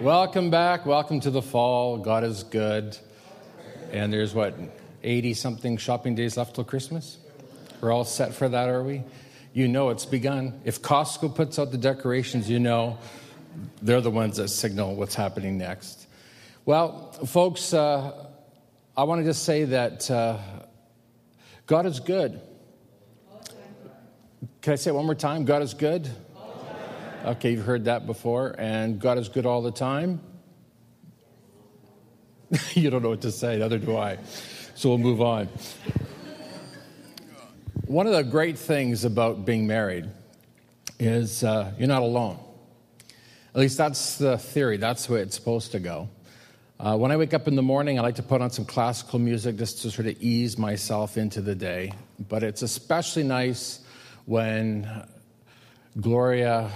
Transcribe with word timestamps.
Welcome 0.00 0.50
back. 0.50 0.86
Welcome 0.86 1.18
to 1.20 1.30
the 1.32 1.42
fall. 1.42 1.98
God 1.98 2.22
is 2.22 2.44
good. 2.44 2.96
And 3.90 4.12
there's 4.12 4.32
what, 4.32 4.54
80 5.02 5.34
something 5.34 5.76
shopping 5.76 6.14
days 6.14 6.36
left 6.36 6.54
till 6.54 6.62
Christmas? 6.62 7.18
We're 7.80 7.90
all 7.90 8.04
set 8.04 8.32
for 8.32 8.48
that, 8.48 8.68
are 8.68 8.84
we? 8.84 9.02
You 9.52 9.66
know 9.66 9.88
it's 9.90 10.06
begun. 10.06 10.60
If 10.64 10.82
Costco 10.82 11.34
puts 11.34 11.58
out 11.58 11.72
the 11.72 11.78
decorations, 11.78 12.48
you 12.48 12.60
know 12.60 12.96
they're 13.82 14.00
the 14.00 14.08
ones 14.08 14.36
that 14.36 14.50
signal 14.50 14.94
what's 14.94 15.16
happening 15.16 15.58
next. 15.58 16.06
Well, 16.64 17.10
folks, 17.26 17.74
uh, 17.74 18.28
I 18.96 19.02
want 19.02 19.20
to 19.20 19.24
just 19.24 19.42
say 19.42 19.64
that 19.64 20.08
uh, 20.08 20.38
God 21.66 21.86
is 21.86 21.98
good. 21.98 22.40
Can 24.62 24.74
I 24.74 24.76
say 24.76 24.90
it 24.90 24.94
one 24.94 25.06
more 25.06 25.16
time? 25.16 25.44
God 25.44 25.62
is 25.62 25.74
good. 25.74 26.08
Okay, 27.24 27.50
you've 27.50 27.64
heard 27.66 27.86
that 27.86 28.06
before. 28.06 28.54
And 28.58 29.00
God 29.00 29.18
is 29.18 29.28
good 29.28 29.44
all 29.44 29.60
the 29.60 29.72
time. 29.72 30.20
you 32.74 32.90
don't 32.90 33.02
know 33.02 33.10
what 33.10 33.22
to 33.22 33.32
say, 33.32 33.58
neither 33.58 33.78
do 33.78 33.96
I. 33.96 34.18
So 34.74 34.90
we'll 34.90 34.98
move 34.98 35.20
on. 35.20 35.48
One 37.86 38.06
of 38.06 38.12
the 38.12 38.22
great 38.22 38.58
things 38.58 39.04
about 39.04 39.44
being 39.44 39.66
married 39.66 40.08
is 41.00 41.42
uh, 41.42 41.72
you're 41.78 41.88
not 41.88 42.02
alone. 42.02 42.38
At 43.54 43.60
least 43.60 43.76
that's 43.76 44.18
the 44.18 44.38
theory, 44.38 44.76
that's 44.76 45.06
the 45.06 45.14
way 45.14 45.20
it's 45.20 45.34
supposed 45.34 45.72
to 45.72 45.80
go. 45.80 46.08
Uh, 46.78 46.96
when 46.96 47.10
I 47.10 47.16
wake 47.16 47.34
up 47.34 47.48
in 47.48 47.56
the 47.56 47.62
morning, 47.62 47.98
I 47.98 48.02
like 48.02 48.14
to 48.16 48.22
put 48.22 48.40
on 48.40 48.50
some 48.50 48.64
classical 48.64 49.18
music 49.18 49.56
just 49.56 49.82
to 49.82 49.90
sort 49.90 50.06
of 50.06 50.16
ease 50.22 50.56
myself 50.56 51.18
into 51.18 51.40
the 51.40 51.56
day. 51.56 51.92
But 52.28 52.44
it's 52.44 52.62
especially 52.62 53.24
nice 53.24 53.80
when 54.26 54.88
Gloria 56.00 56.70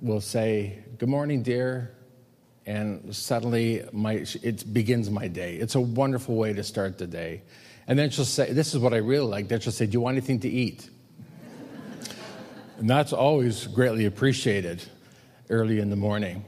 will 0.00 0.20
say, 0.20 0.78
Good 0.98 1.08
morning, 1.08 1.42
dear. 1.42 1.94
And 2.66 3.14
suddenly 3.14 3.84
my, 3.92 4.24
it 4.42 4.72
begins 4.72 5.10
my 5.10 5.28
day. 5.28 5.56
It's 5.56 5.74
a 5.74 5.80
wonderful 5.80 6.36
way 6.36 6.52
to 6.52 6.62
start 6.62 6.98
the 6.98 7.06
day. 7.06 7.42
And 7.86 7.98
then 7.98 8.10
she'll 8.10 8.24
say, 8.24 8.52
This 8.52 8.74
is 8.74 8.80
what 8.80 8.94
I 8.94 8.98
really 8.98 9.26
like. 9.26 9.48
Then 9.48 9.60
she'll 9.60 9.72
say, 9.72 9.86
Do 9.86 9.92
you 9.92 10.00
want 10.00 10.16
anything 10.16 10.40
to 10.40 10.48
eat? 10.48 10.88
and 12.78 12.88
that's 12.88 13.12
always 13.12 13.66
greatly 13.66 14.06
appreciated 14.06 14.82
early 15.50 15.80
in 15.80 15.90
the 15.90 15.96
morning. 15.96 16.44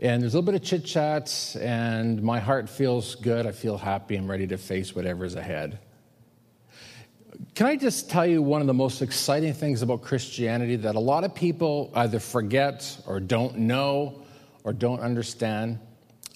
And 0.00 0.22
there's 0.22 0.34
a 0.34 0.38
little 0.38 0.52
bit 0.52 0.60
of 0.60 0.66
chit 0.66 0.84
chat, 0.84 1.56
and 1.60 2.22
my 2.22 2.38
heart 2.38 2.68
feels 2.68 3.16
good. 3.16 3.46
I 3.46 3.52
feel 3.52 3.76
happy. 3.76 4.16
I'm 4.16 4.30
ready 4.30 4.46
to 4.46 4.56
face 4.56 4.94
whatever's 4.94 5.34
ahead. 5.34 5.80
Can 7.54 7.66
I 7.66 7.76
just 7.76 8.08
tell 8.08 8.26
you 8.26 8.40
one 8.40 8.60
of 8.60 8.66
the 8.66 8.74
most 8.74 9.02
exciting 9.02 9.52
things 9.52 9.82
about 9.82 10.02
Christianity 10.02 10.76
that 10.76 10.94
a 10.94 11.00
lot 11.00 11.24
of 11.24 11.34
people 11.34 11.90
either 11.94 12.20
forget 12.20 12.98
or 13.06 13.20
don't 13.20 13.58
know 13.58 14.22
or 14.64 14.72
don't 14.72 15.00
understand? 15.00 15.78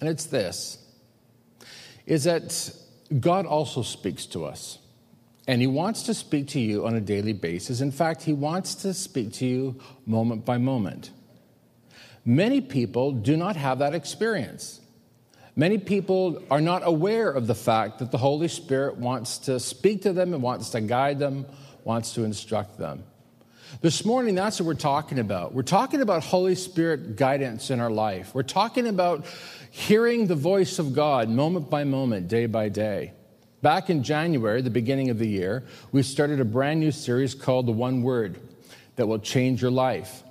And 0.01 0.09
it's 0.09 0.25
this 0.25 0.79
is 2.07 2.25
that 2.25 2.75
God 3.21 3.47
also 3.47 3.83
speaks 3.83 4.27
to 4.27 4.45
us. 4.45 4.79
And 5.49 5.61
He 5.61 5.67
wants 5.67 6.05
to 6.05 6.15
speak 6.15 6.49
to 6.49 6.61
you 6.61 6.87
on 6.87 6.95
a 6.95 7.01
daily 7.01 7.33
basis. 7.33 7.81
In 7.81 7.91
fact, 7.91 8.23
He 8.23 8.33
wants 8.33 8.75
to 8.77 8.95
speak 8.95 9.33
to 9.35 9.47
you 9.47 9.81
moment 10.07 10.45
by 10.45 10.59
moment. 10.59 11.11
Many 12.25 12.61
people 12.61 13.13
do 13.13 13.37
not 13.37 13.57
have 13.57 13.81
that 13.81 13.95
experience. 13.95 14.81
Many 15.55 15.77
people 15.77 16.43
are 16.51 16.63
not 16.63 16.83
aware 16.85 17.31
of 17.31 17.47
the 17.47 17.55
fact 17.55 17.99
that 17.99 18.11
the 18.11 18.19
Holy 18.19 18.49
Spirit 18.49 18.97
wants 18.97 19.39
to 19.39 19.61
speak 19.61 20.03
to 20.03 20.13
them 20.13 20.33
and 20.33 20.43
wants 20.43 20.71
to 20.71 20.81
guide 20.81 21.19
them, 21.19 21.45
wants 21.85 22.15
to 22.15 22.25
instruct 22.25 22.79
them. 22.79 23.05
This 23.83 24.05
morning, 24.05 24.35
that's 24.35 24.61
what 24.61 24.67
we're 24.67 24.75
talking 24.75 25.19
about. 25.19 25.55
We're 25.55 25.63
talking 25.63 26.01
about 26.01 26.23
Holy 26.23 26.55
Spirit 26.55 27.17
guidance 27.17 27.71
in 27.71 27.81
our 27.81 27.91
life. 27.91 28.35
We're 28.35 28.43
talking 28.43 28.87
about 28.87 29.27
hearing 29.71 30.27
the 30.27 30.35
voice 30.35 30.79
of 30.79 30.95
God 30.95 31.29
moment 31.29 31.69
by 31.69 31.85
moment, 31.85 32.29
day 32.29 32.47
by 32.47 32.69
day. 32.69 33.13
Back 33.61 33.91
in 33.91 34.03
January, 34.03 34.61
the 34.63 34.71
beginning 34.71 35.11
of 35.11 35.19
the 35.19 35.29
year, 35.29 35.65
we 35.93 36.03
started 36.03 36.41
a 36.41 36.45
brand 36.45 36.81
new 36.81 36.93
series 36.93 37.35
called 37.35 37.67
The 37.67 37.73
One 37.73 38.03
Word 38.03 38.39
that 38.97 39.07
will 39.07 39.19
change 39.19 39.63
your 39.63 39.71
life. 39.71 40.23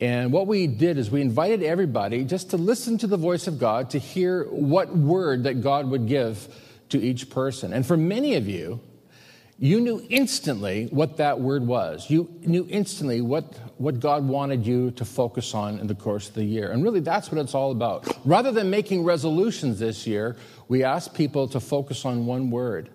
And 0.00 0.32
what 0.32 0.46
we 0.46 0.66
did 0.66 0.96
is 0.96 1.10
we 1.10 1.20
invited 1.20 1.62
everybody 1.62 2.24
just 2.24 2.50
to 2.50 2.56
listen 2.56 2.96
to 2.98 3.06
the 3.06 3.18
voice 3.18 3.46
of 3.46 3.58
God, 3.58 3.90
to 3.90 3.98
hear 3.98 4.44
what 4.44 4.96
word 4.96 5.44
that 5.44 5.60
God 5.60 5.90
would 5.90 6.06
give 6.06 6.48
to 6.88 6.98
each 7.00 7.28
person. 7.28 7.72
And 7.74 7.84
for 7.84 7.98
many 7.98 8.36
of 8.36 8.48
you, 8.48 8.80
you 9.58 9.78
knew 9.78 10.02
instantly 10.08 10.86
what 10.86 11.18
that 11.18 11.38
word 11.38 11.66
was. 11.66 12.08
You 12.08 12.34
knew 12.40 12.66
instantly 12.70 13.20
what, 13.20 13.54
what 13.76 14.00
God 14.00 14.26
wanted 14.26 14.64
you 14.64 14.90
to 14.92 15.04
focus 15.04 15.54
on 15.54 15.78
in 15.78 15.86
the 15.86 15.94
course 15.94 16.30
of 16.30 16.34
the 16.34 16.44
year. 16.44 16.72
And 16.72 16.82
really, 16.82 17.00
that's 17.00 17.30
what 17.30 17.38
it's 17.38 17.54
all 17.54 17.70
about. 17.70 18.08
Rather 18.24 18.52
than 18.52 18.70
making 18.70 19.04
resolutions 19.04 19.78
this 19.78 20.06
year, 20.06 20.36
we 20.68 20.82
asked 20.82 21.12
people 21.12 21.46
to 21.48 21.60
focus 21.60 22.06
on 22.06 22.24
one 22.24 22.50
word. 22.50 22.88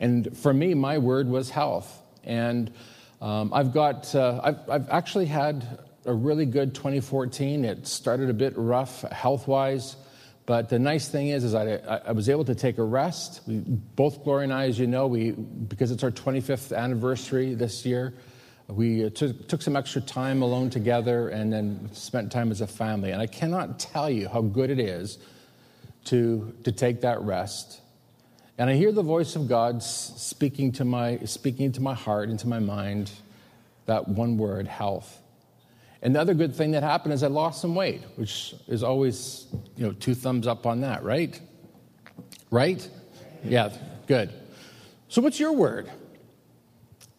And 0.00 0.34
for 0.34 0.54
me, 0.54 0.72
my 0.72 0.96
word 0.96 1.28
was 1.28 1.50
health. 1.50 2.00
And 2.24 2.72
um, 3.20 3.52
I've 3.52 3.74
got, 3.74 4.14
uh, 4.14 4.40
I've, 4.42 4.70
I've 4.70 4.88
actually 4.88 5.26
had 5.26 5.78
a 6.08 6.14
really 6.14 6.46
good 6.46 6.74
2014. 6.74 7.64
It 7.64 7.86
started 7.86 8.30
a 8.30 8.34
bit 8.34 8.54
rough 8.56 9.02
health 9.02 9.46
wise, 9.46 9.96
but 10.46 10.70
the 10.70 10.78
nice 10.78 11.08
thing 11.08 11.28
is, 11.28 11.44
is 11.44 11.54
I, 11.54 11.74
I 12.06 12.12
was 12.12 12.30
able 12.30 12.46
to 12.46 12.54
take 12.54 12.78
a 12.78 12.82
rest. 12.82 13.42
We, 13.46 13.58
both 13.58 14.24
Gloria 14.24 14.44
and 14.44 14.52
I, 14.52 14.64
as 14.64 14.78
you 14.78 14.86
know, 14.86 15.06
we 15.06 15.32
because 15.32 15.90
it's 15.90 16.02
our 16.02 16.10
25th 16.10 16.74
anniversary 16.74 17.54
this 17.54 17.84
year, 17.84 18.14
we 18.68 19.10
took, 19.10 19.48
took 19.48 19.60
some 19.60 19.76
extra 19.76 20.00
time 20.00 20.40
alone 20.40 20.70
together 20.70 21.28
and 21.28 21.52
then 21.52 21.90
spent 21.92 22.32
time 22.32 22.50
as 22.50 22.62
a 22.62 22.66
family. 22.66 23.10
And 23.10 23.20
I 23.20 23.26
cannot 23.26 23.78
tell 23.78 24.08
you 24.08 24.28
how 24.28 24.40
good 24.40 24.70
it 24.70 24.78
is 24.78 25.18
to, 26.06 26.54
to 26.64 26.72
take 26.72 27.02
that 27.02 27.20
rest. 27.20 27.82
And 28.56 28.70
I 28.70 28.74
hear 28.74 28.92
the 28.92 29.02
voice 29.02 29.36
of 29.36 29.46
God 29.46 29.82
speaking 29.82 30.72
to 30.72 30.84
my, 30.84 31.18
speaking 31.18 31.72
to 31.72 31.82
my 31.82 31.94
heart, 31.94 32.30
into 32.30 32.48
my 32.48 32.58
mind, 32.58 33.10
that 33.86 34.08
one 34.08 34.38
word, 34.38 34.66
health. 34.66 35.22
And 36.02 36.14
the 36.14 36.20
other 36.20 36.34
good 36.34 36.54
thing 36.54 36.72
that 36.72 36.82
happened 36.82 37.12
is 37.12 37.22
I 37.22 37.26
lost 37.26 37.60
some 37.60 37.74
weight, 37.74 38.02
which 38.16 38.54
is 38.68 38.82
always, 38.82 39.46
you 39.76 39.86
know, 39.86 39.92
two 39.92 40.14
thumbs 40.14 40.46
up 40.46 40.64
on 40.66 40.80
that, 40.82 41.02
right? 41.02 41.40
Right? 42.50 42.88
Yeah, 43.44 43.70
good. 44.06 44.32
So 45.08 45.20
what's 45.22 45.40
your 45.40 45.52
word? 45.52 45.90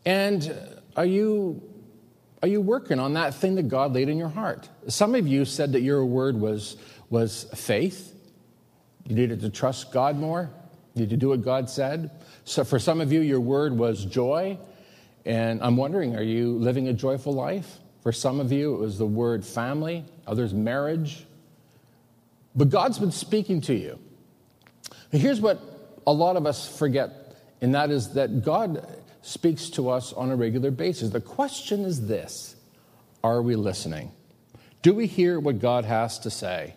And 0.05 0.55
are 0.95 1.05
you 1.05 1.61
are 2.41 2.47
you 2.47 2.61
working 2.61 2.99
on 2.99 3.13
that 3.13 3.33
thing 3.35 3.55
that 3.55 3.67
God 3.67 3.93
laid 3.93 4.07
in 4.07 4.17
your 4.17 4.29
heart? 4.29 4.69
Some 4.87 5.13
of 5.13 5.27
you 5.27 5.43
said 5.43 5.73
that 5.73 5.81
your 5.81 6.05
word 6.05 6.39
was 6.39 6.77
was 7.09 7.45
faith. 7.55 8.15
You 9.07 9.15
needed 9.15 9.41
to 9.41 9.49
trust 9.49 9.91
God 9.91 10.17
more. 10.17 10.49
You 10.93 11.01
need 11.01 11.09
to 11.09 11.17
do 11.17 11.29
what 11.29 11.41
God 11.41 11.69
said. 11.69 12.11
So 12.45 12.63
for 12.63 12.79
some 12.79 13.01
of 13.01 13.11
you, 13.11 13.21
your 13.21 13.39
word 13.39 13.77
was 13.77 14.05
joy. 14.05 14.57
And 15.25 15.61
I'm 15.61 15.75
wondering, 15.75 16.15
are 16.15 16.23
you 16.23 16.57
living 16.57 16.87
a 16.87 16.93
joyful 16.93 17.33
life? 17.33 17.77
For 18.01 18.11
some 18.11 18.39
of 18.39 18.51
you, 18.51 18.75
it 18.75 18.79
was 18.79 18.97
the 18.97 19.05
word 19.05 19.45
family, 19.45 20.05
others, 20.25 20.53
marriage. 20.53 21.25
But 22.55 22.69
God's 22.69 22.99
been 22.99 23.11
speaking 23.11 23.61
to 23.61 23.73
you. 23.73 23.99
Here's 25.11 25.41
what 25.41 25.59
a 26.05 26.13
lot 26.13 26.35
of 26.35 26.45
us 26.45 26.77
forget, 26.77 27.35
and 27.61 27.75
that 27.75 27.91
is 27.91 28.13
that 28.13 28.43
God 28.43 28.85
speaks 29.21 29.69
to 29.71 29.89
us 29.89 30.13
on 30.13 30.31
a 30.31 30.35
regular 30.35 30.71
basis. 30.71 31.09
The 31.09 31.21
question 31.21 31.81
is 31.81 32.07
this 32.07 32.55
Are 33.23 33.41
we 33.41 33.55
listening? 33.55 34.11
Do 34.81 34.93
we 34.93 35.07
hear 35.07 35.39
what 35.39 35.59
God 35.59 35.85
has 35.85 36.19
to 36.19 36.29
say? 36.29 36.75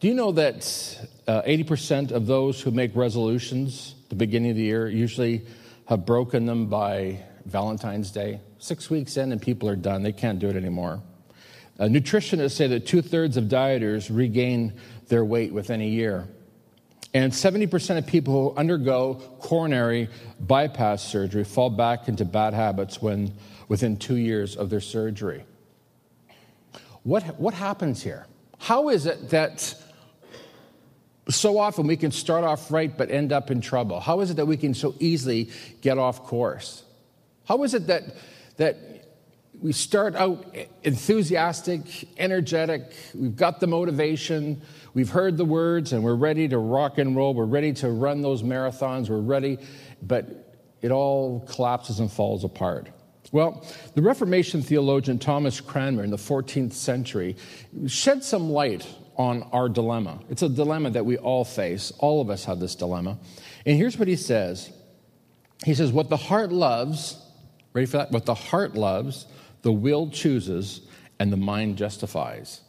Do 0.00 0.08
you 0.08 0.14
know 0.14 0.32
that 0.32 1.08
uh, 1.26 1.42
80% 1.42 2.12
of 2.12 2.26
those 2.26 2.60
who 2.60 2.70
make 2.70 2.94
resolutions 2.94 3.96
at 4.04 4.10
the 4.10 4.14
beginning 4.14 4.52
of 4.52 4.56
the 4.56 4.62
year 4.62 4.88
usually 4.88 5.44
have 5.86 6.06
broken 6.06 6.46
them 6.46 6.66
by 6.66 7.24
Valentine's 7.46 8.12
Day? 8.12 8.40
Six 8.58 8.90
weeks 8.90 9.16
in, 9.16 9.32
and 9.32 9.40
people 9.40 9.68
are 9.68 9.76
done. 9.76 10.02
They 10.02 10.12
can't 10.12 10.38
do 10.38 10.48
it 10.48 10.56
anymore. 10.56 11.00
Uh, 11.78 11.84
nutritionists 11.84 12.52
say 12.52 12.66
that 12.66 12.86
two 12.86 13.02
thirds 13.02 13.36
of 13.36 13.44
dieters 13.44 14.14
regain 14.14 14.74
their 15.06 15.24
weight 15.24 15.52
within 15.52 15.80
a 15.80 15.86
year. 15.86 16.26
And 17.14 17.32
70% 17.32 17.98
of 17.98 18.06
people 18.06 18.50
who 18.50 18.58
undergo 18.58 19.14
coronary 19.40 20.08
bypass 20.40 21.02
surgery 21.02 21.44
fall 21.44 21.70
back 21.70 22.08
into 22.08 22.24
bad 22.24 22.52
habits 22.52 23.00
when, 23.00 23.32
within 23.68 23.96
two 23.96 24.16
years 24.16 24.56
of 24.56 24.70
their 24.70 24.80
surgery. 24.80 25.44
What, 27.04 27.40
what 27.40 27.54
happens 27.54 28.02
here? 28.02 28.26
How 28.58 28.88
is 28.88 29.06
it 29.06 29.30
that 29.30 29.74
so 31.30 31.58
often 31.58 31.86
we 31.86 31.96
can 31.96 32.10
start 32.10 32.44
off 32.44 32.70
right 32.70 32.94
but 32.96 33.10
end 33.10 33.32
up 33.32 33.50
in 33.50 33.60
trouble? 33.60 34.00
How 34.00 34.20
is 34.20 34.30
it 34.30 34.34
that 34.34 34.46
we 34.46 34.56
can 34.56 34.74
so 34.74 34.94
easily 34.98 35.50
get 35.80 35.96
off 35.96 36.24
course? 36.24 36.82
How 37.46 37.62
is 37.62 37.72
it 37.72 37.86
that 37.86 38.02
that 38.58 38.76
we 39.60 39.72
start 39.72 40.14
out 40.14 40.54
enthusiastic, 40.84 42.08
energetic, 42.18 42.92
we've 43.14 43.34
got 43.34 43.58
the 43.58 43.66
motivation, 43.66 44.60
we've 44.94 45.10
heard 45.10 45.36
the 45.36 45.44
words, 45.44 45.92
and 45.92 46.04
we're 46.04 46.14
ready 46.14 46.46
to 46.48 46.58
rock 46.58 46.98
and 46.98 47.16
roll, 47.16 47.34
we're 47.34 47.44
ready 47.44 47.72
to 47.72 47.90
run 47.90 48.22
those 48.22 48.42
marathons, 48.42 49.08
we're 49.08 49.18
ready, 49.18 49.58
but 50.02 50.60
it 50.80 50.92
all 50.92 51.40
collapses 51.48 51.98
and 51.98 52.10
falls 52.10 52.44
apart. 52.44 52.88
Well, 53.32 53.66
the 53.94 54.02
Reformation 54.02 54.62
theologian 54.62 55.18
Thomas 55.18 55.60
Cranmer 55.60 56.04
in 56.04 56.10
the 56.10 56.16
14th 56.16 56.72
century 56.72 57.36
shed 57.86 58.24
some 58.24 58.50
light 58.50 58.86
on 59.16 59.42
our 59.52 59.68
dilemma. 59.68 60.20
It's 60.30 60.42
a 60.42 60.48
dilemma 60.48 60.90
that 60.90 61.04
we 61.04 61.18
all 61.18 61.44
face. 61.44 61.92
All 61.98 62.20
of 62.20 62.30
us 62.30 62.44
have 62.44 62.60
this 62.60 62.74
dilemma. 62.74 63.18
And 63.66 63.76
here's 63.76 63.98
what 63.98 64.08
he 64.08 64.16
says 64.16 64.72
He 65.64 65.74
says, 65.74 65.92
What 65.92 66.08
the 66.08 66.16
heart 66.16 66.52
loves, 66.52 67.20
ready 67.78 67.86
for 67.86 67.98
that? 67.98 68.10
What 68.10 68.26
the 68.26 68.34
heart 68.34 68.74
loves, 68.74 69.26
the 69.62 69.72
will 69.72 70.10
chooses, 70.10 70.80
and 71.20 71.32
the 71.32 71.36
mind 71.36 71.76
justifies. 71.76 72.60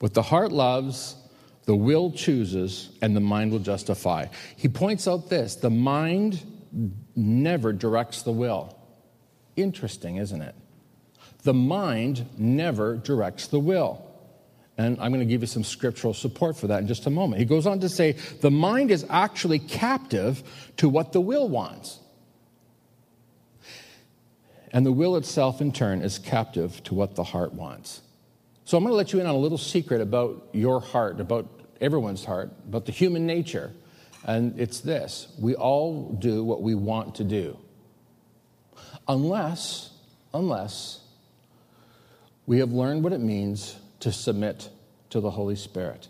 What 0.00 0.12
the 0.12 0.22
heart 0.22 0.52
loves, 0.52 1.16
the 1.64 1.74
will 1.74 2.12
chooses, 2.12 2.90
and 3.00 3.16
the 3.16 3.20
mind 3.20 3.52
will 3.52 3.58
justify. 3.58 4.26
He 4.56 4.68
points 4.68 5.08
out 5.08 5.30
this 5.30 5.56
the 5.56 5.70
mind 5.70 6.42
never 7.16 7.72
directs 7.72 8.22
the 8.22 8.32
will. 8.32 8.78
Interesting, 9.56 10.16
isn't 10.16 10.42
it? 10.42 10.54
The 11.42 11.54
mind 11.54 12.26
never 12.36 12.96
directs 12.96 13.46
the 13.46 13.58
will. 13.58 14.04
And 14.76 15.00
I'm 15.00 15.10
going 15.10 15.26
to 15.26 15.30
give 15.30 15.40
you 15.40 15.46
some 15.46 15.64
scriptural 15.64 16.14
support 16.14 16.56
for 16.56 16.68
that 16.68 16.80
in 16.82 16.86
just 16.86 17.06
a 17.06 17.10
moment. 17.10 17.40
He 17.40 17.46
goes 17.46 17.66
on 17.66 17.80
to 17.80 17.88
say 17.88 18.12
the 18.40 18.50
mind 18.50 18.90
is 18.90 19.04
actually 19.08 19.58
captive 19.58 20.42
to 20.76 20.88
what 20.88 21.12
the 21.12 21.20
will 21.20 21.48
wants. 21.48 21.98
And 24.72 24.84
the 24.84 24.92
will 24.92 25.16
itself, 25.16 25.60
in 25.60 25.72
turn, 25.72 26.02
is 26.02 26.18
captive 26.18 26.82
to 26.84 26.94
what 26.94 27.14
the 27.14 27.24
heart 27.24 27.54
wants. 27.54 28.02
So 28.64 28.76
I'm 28.76 28.84
going 28.84 28.92
to 28.92 28.96
let 28.96 29.12
you 29.12 29.20
in 29.20 29.26
on 29.26 29.34
a 29.34 29.38
little 29.38 29.58
secret 29.58 30.00
about 30.00 30.48
your 30.52 30.80
heart, 30.80 31.20
about 31.20 31.48
everyone's 31.80 32.24
heart, 32.24 32.50
about 32.66 32.84
the 32.84 32.92
human 32.92 33.26
nature. 33.26 33.72
And 34.24 34.58
it's 34.60 34.80
this 34.80 35.28
we 35.40 35.54
all 35.54 36.12
do 36.18 36.44
what 36.44 36.60
we 36.60 36.74
want 36.74 37.14
to 37.16 37.24
do 37.24 37.56
unless, 39.08 39.90
unless 40.34 41.00
we 42.46 42.58
have 42.58 42.72
learned 42.72 43.02
what 43.02 43.12
it 43.12 43.20
means 43.20 43.76
to 44.00 44.12
submit 44.12 44.68
to 45.10 45.20
the 45.20 45.30
Holy 45.30 45.56
Spirit. 45.56 46.08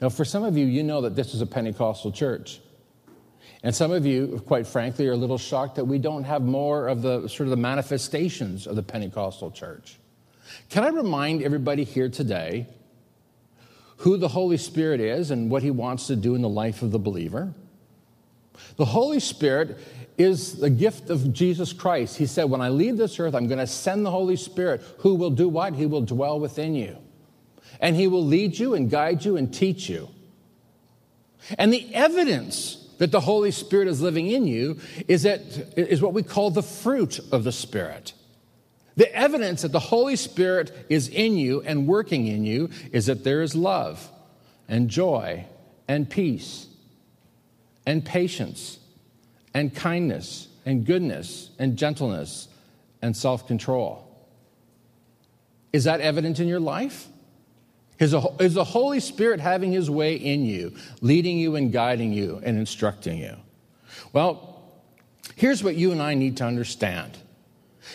Now, 0.00 0.08
for 0.08 0.24
some 0.24 0.44
of 0.44 0.56
you, 0.56 0.66
you 0.66 0.82
know 0.82 1.00
that 1.02 1.16
this 1.16 1.34
is 1.34 1.40
a 1.40 1.46
Pentecostal 1.46 2.12
church. 2.12 2.60
And 3.66 3.74
some 3.74 3.90
of 3.90 4.06
you, 4.06 4.40
quite 4.46 4.64
frankly, 4.64 5.08
are 5.08 5.12
a 5.12 5.16
little 5.16 5.38
shocked 5.38 5.74
that 5.74 5.86
we 5.86 5.98
don't 5.98 6.22
have 6.22 6.40
more 6.40 6.86
of 6.86 7.02
the 7.02 7.26
sort 7.26 7.48
of 7.48 7.50
the 7.50 7.56
manifestations 7.56 8.64
of 8.68 8.76
the 8.76 8.82
Pentecostal 8.84 9.50
church. 9.50 9.96
Can 10.70 10.84
I 10.84 10.90
remind 10.90 11.42
everybody 11.42 11.82
here 11.82 12.08
today 12.08 12.68
who 13.96 14.18
the 14.18 14.28
Holy 14.28 14.56
Spirit 14.56 15.00
is 15.00 15.32
and 15.32 15.50
what 15.50 15.64
he 15.64 15.72
wants 15.72 16.06
to 16.06 16.14
do 16.14 16.36
in 16.36 16.42
the 16.42 16.48
life 16.48 16.82
of 16.82 16.92
the 16.92 17.00
believer? 17.00 17.54
The 18.76 18.84
Holy 18.84 19.18
Spirit 19.18 19.78
is 20.16 20.60
the 20.60 20.70
gift 20.70 21.10
of 21.10 21.32
Jesus 21.32 21.72
Christ. 21.72 22.18
He 22.18 22.26
said, 22.26 22.44
When 22.44 22.60
I 22.60 22.68
leave 22.68 22.96
this 22.96 23.18
earth, 23.18 23.34
I'm 23.34 23.48
going 23.48 23.58
to 23.58 23.66
send 23.66 24.06
the 24.06 24.12
Holy 24.12 24.36
Spirit 24.36 24.80
who 24.98 25.16
will 25.16 25.30
do 25.30 25.48
what? 25.48 25.74
He 25.74 25.86
will 25.86 26.02
dwell 26.02 26.38
within 26.38 26.76
you. 26.76 26.98
And 27.80 27.96
he 27.96 28.06
will 28.06 28.24
lead 28.24 28.60
you 28.60 28.74
and 28.74 28.88
guide 28.88 29.24
you 29.24 29.36
and 29.36 29.52
teach 29.52 29.88
you. 29.88 30.08
And 31.58 31.72
the 31.72 31.92
evidence 31.92 32.85
that 32.98 33.12
the 33.12 33.20
Holy 33.20 33.50
Spirit 33.50 33.88
is 33.88 34.00
living 34.00 34.30
in 34.30 34.46
you 34.46 34.78
is, 35.08 35.22
that, 35.22 35.40
is 35.76 36.00
what 36.00 36.14
we 36.14 36.22
call 36.22 36.50
the 36.50 36.62
fruit 36.62 37.20
of 37.32 37.44
the 37.44 37.52
Spirit. 37.52 38.12
The 38.96 39.14
evidence 39.14 39.62
that 39.62 39.72
the 39.72 39.80
Holy 39.80 40.16
Spirit 40.16 40.72
is 40.88 41.08
in 41.08 41.36
you 41.36 41.60
and 41.62 41.86
working 41.86 42.26
in 42.26 42.44
you 42.44 42.70
is 42.92 43.06
that 43.06 43.24
there 43.24 43.42
is 43.42 43.54
love 43.54 44.10
and 44.68 44.88
joy 44.88 45.44
and 45.86 46.08
peace 46.08 46.66
and 47.84 48.04
patience 48.04 48.78
and 49.52 49.74
kindness 49.74 50.48
and 50.64 50.84
goodness 50.84 51.50
and 51.58 51.76
gentleness 51.76 52.48
and 53.02 53.16
self 53.16 53.46
control. 53.46 54.02
Is 55.72 55.84
that 55.84 56.00
evident 56.00 56.40
in 56.40 56.48
your 56.48 56.60
life? 56.60 57.06
Is 57.98 58.10
the 58.10 58.64
Holy 58.64 59.00
Spirit 59.00 59.40
having 59.40 59.72
his 59.72 59.90
way 59.90 60.16
in 60.16 60.44
you, 60.44 60.74
leading 61.00 61.38
you 61.38 61.56
and 61.56 61.72
guiding 61.72 62.12
you 62.12 62.40
and 62.44 62.58
instructing 62.58 63.18
you? 63.18 63.36
Well, 64.12 64.62
here's 65.34 65.64
what 65.64 65.76
you 65.76 65.92
and 65.92 66.02
I 66.02 66.14
need 66.14 66.36
to 66.38 66.44
understand 66.44 67.16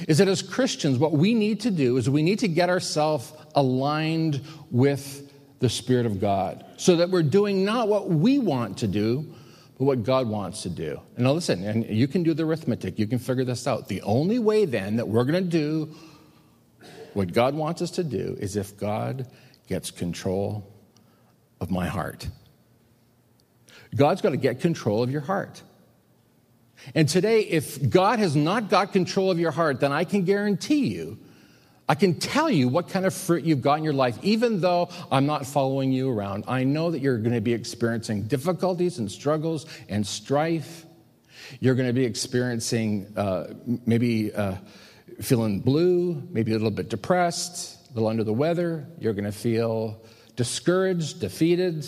is 0.08 0.20
that 0.20 0.28
as 0.28 0.42
Christians, 0.42 0.98
what 0.98 1.12
we 1.12 1.34
need 1.34 1.60
to 1.62 1.72
do 1.72 1.98
is 1.98 2.10
we 2.10 2.24
need 2.24 2.40
to 2.40 2.48
get 2.48 2.70
ourselves 2.70 3.34
aligned 3.56 4.42
with 4.72 5.30
the 5.60 5.70
Spirit 5.70 6.06
of 6.06 6.20
God 6.20 6.66
so 6.78 6.96
that 6.96 7.10
we're 7.10 7.24
doing 7.24 7.66
not 7.66 7.88
what 7.88 8.10
we 8.10 8.40
want 8.40 8.78
to 8.80 8.88
do, 8.88 9.32
but 9.78 9.86
what 9.86 10.04
God 10.04 10.28
wants 10.28 10.64
to 10.64 10.70
do. 10.70 11.00
And 11.16 11.26
now 11.26 11.34
listen, 11.34 11.64
and 11.64 11.86
you 11.86 12.08
can 12.08 12.24
do 12.24 12.34
the 12.34 12.46
arithmetic, 12.46 12.98
you 12.98 13.06
can 13.06 13.20
figure 13.20 13.44
this 13.44 13.68
out. 13.68 13.88
The 13.88 14.02
only 14.02 14.40
way 14.40 14.66
then 14.66 14.96
that 14.96 15.08
we're 15.08 15.26
going 15.26 15.44
to 15.44 15.50
do 15.50 15.94
what 17.14 17.34
God 17.34 17.54
wants 17.54 17.82
us 17.82 17.92
to 17.92 18.04
do 18.04 18.38
is 18.40 18.56
if 18.56 18.78
God 18.78 19.28
gets 19.72 19.90
control 19.90 20.72
of 21.60 21.72
my 21.72 21.88
heart. 21.88 22.28
God's 23.96 24.22
got 24.22 24.32
to 24.32 24.38
get 24.38 24.60
control 24.60 25.02
of 25.02 25.10
your 25.10 25.22
heart. 25.22 25.64
And 26.94 27.08
today, 27.08 27.42
if 27.42 27.90
God 27.90 28.20
has 28.20 28.36
not 28.36 28.70
got 28.70 28.92
control 28.92 29.32
of 29.32 29.40
your 29.40 29.52
heart, 29.52 29.80
then 29.80 29.92
I 29.92 30.04
can 30.04 30.26
guarantee 30.26 30.88
you 30.88 31.18
I 31.92 31.96
can 31.96 32.20
tell 32.20 32.50
you 32.50 32.70
what 32.70 32.88
kind 32.88 33.06
of 33.06 33.14
fruit 33.14 33.44
you've 33.44 33.62
got 33.62 33.78
in 33.80 33.84
your 33.84 33.92
life, 33.92 34.18
even 34.22 34.62
though 34.62 34.88
I'm 35.12 35.26
not 35.26 35.46
following 35.46 35.92
you 35.92 36.10
around. 36.10 36.46
I 36.48 36.64
know 36.64 36.90
that 36.90 37.00
you're 37.00 37.18
going 37.18 37.34
to 37.34 37.42
be 37.42 37.52
experiencing 37.52 38.30
difficulties 38.30 38.98
and 38.98 39.12
struggles 39.12 39.66
and 39.90 40.08
strife. 40.08 40.86
You're 41.60 41.76
going 41.76 41.90
to 41.90 41.94
be 41.94 42.06
experiencing 42.06 43.12
uh, 43.18 43.48
maybe 43.86 44.34
uh, 44.34 44.56
feeling 45.20 45.60
blue, 45.60 46.26
maybe 46.32 46.52
a 46.52 46.56
little 46.56 46.72
bit 46.72 46.88
depressed, 46.88 47.81
a 47.92 47.94
little 47.94 48.10
under 48.10 48.24
the 48.24 48.34
weather. 48.34 48.88
You're 49.00 49.14
going 49.14 49.26
to 49.26 49.32
feel 49.32 50.02
discouraged, 50.36 51.20
defeated. 51.20 51.86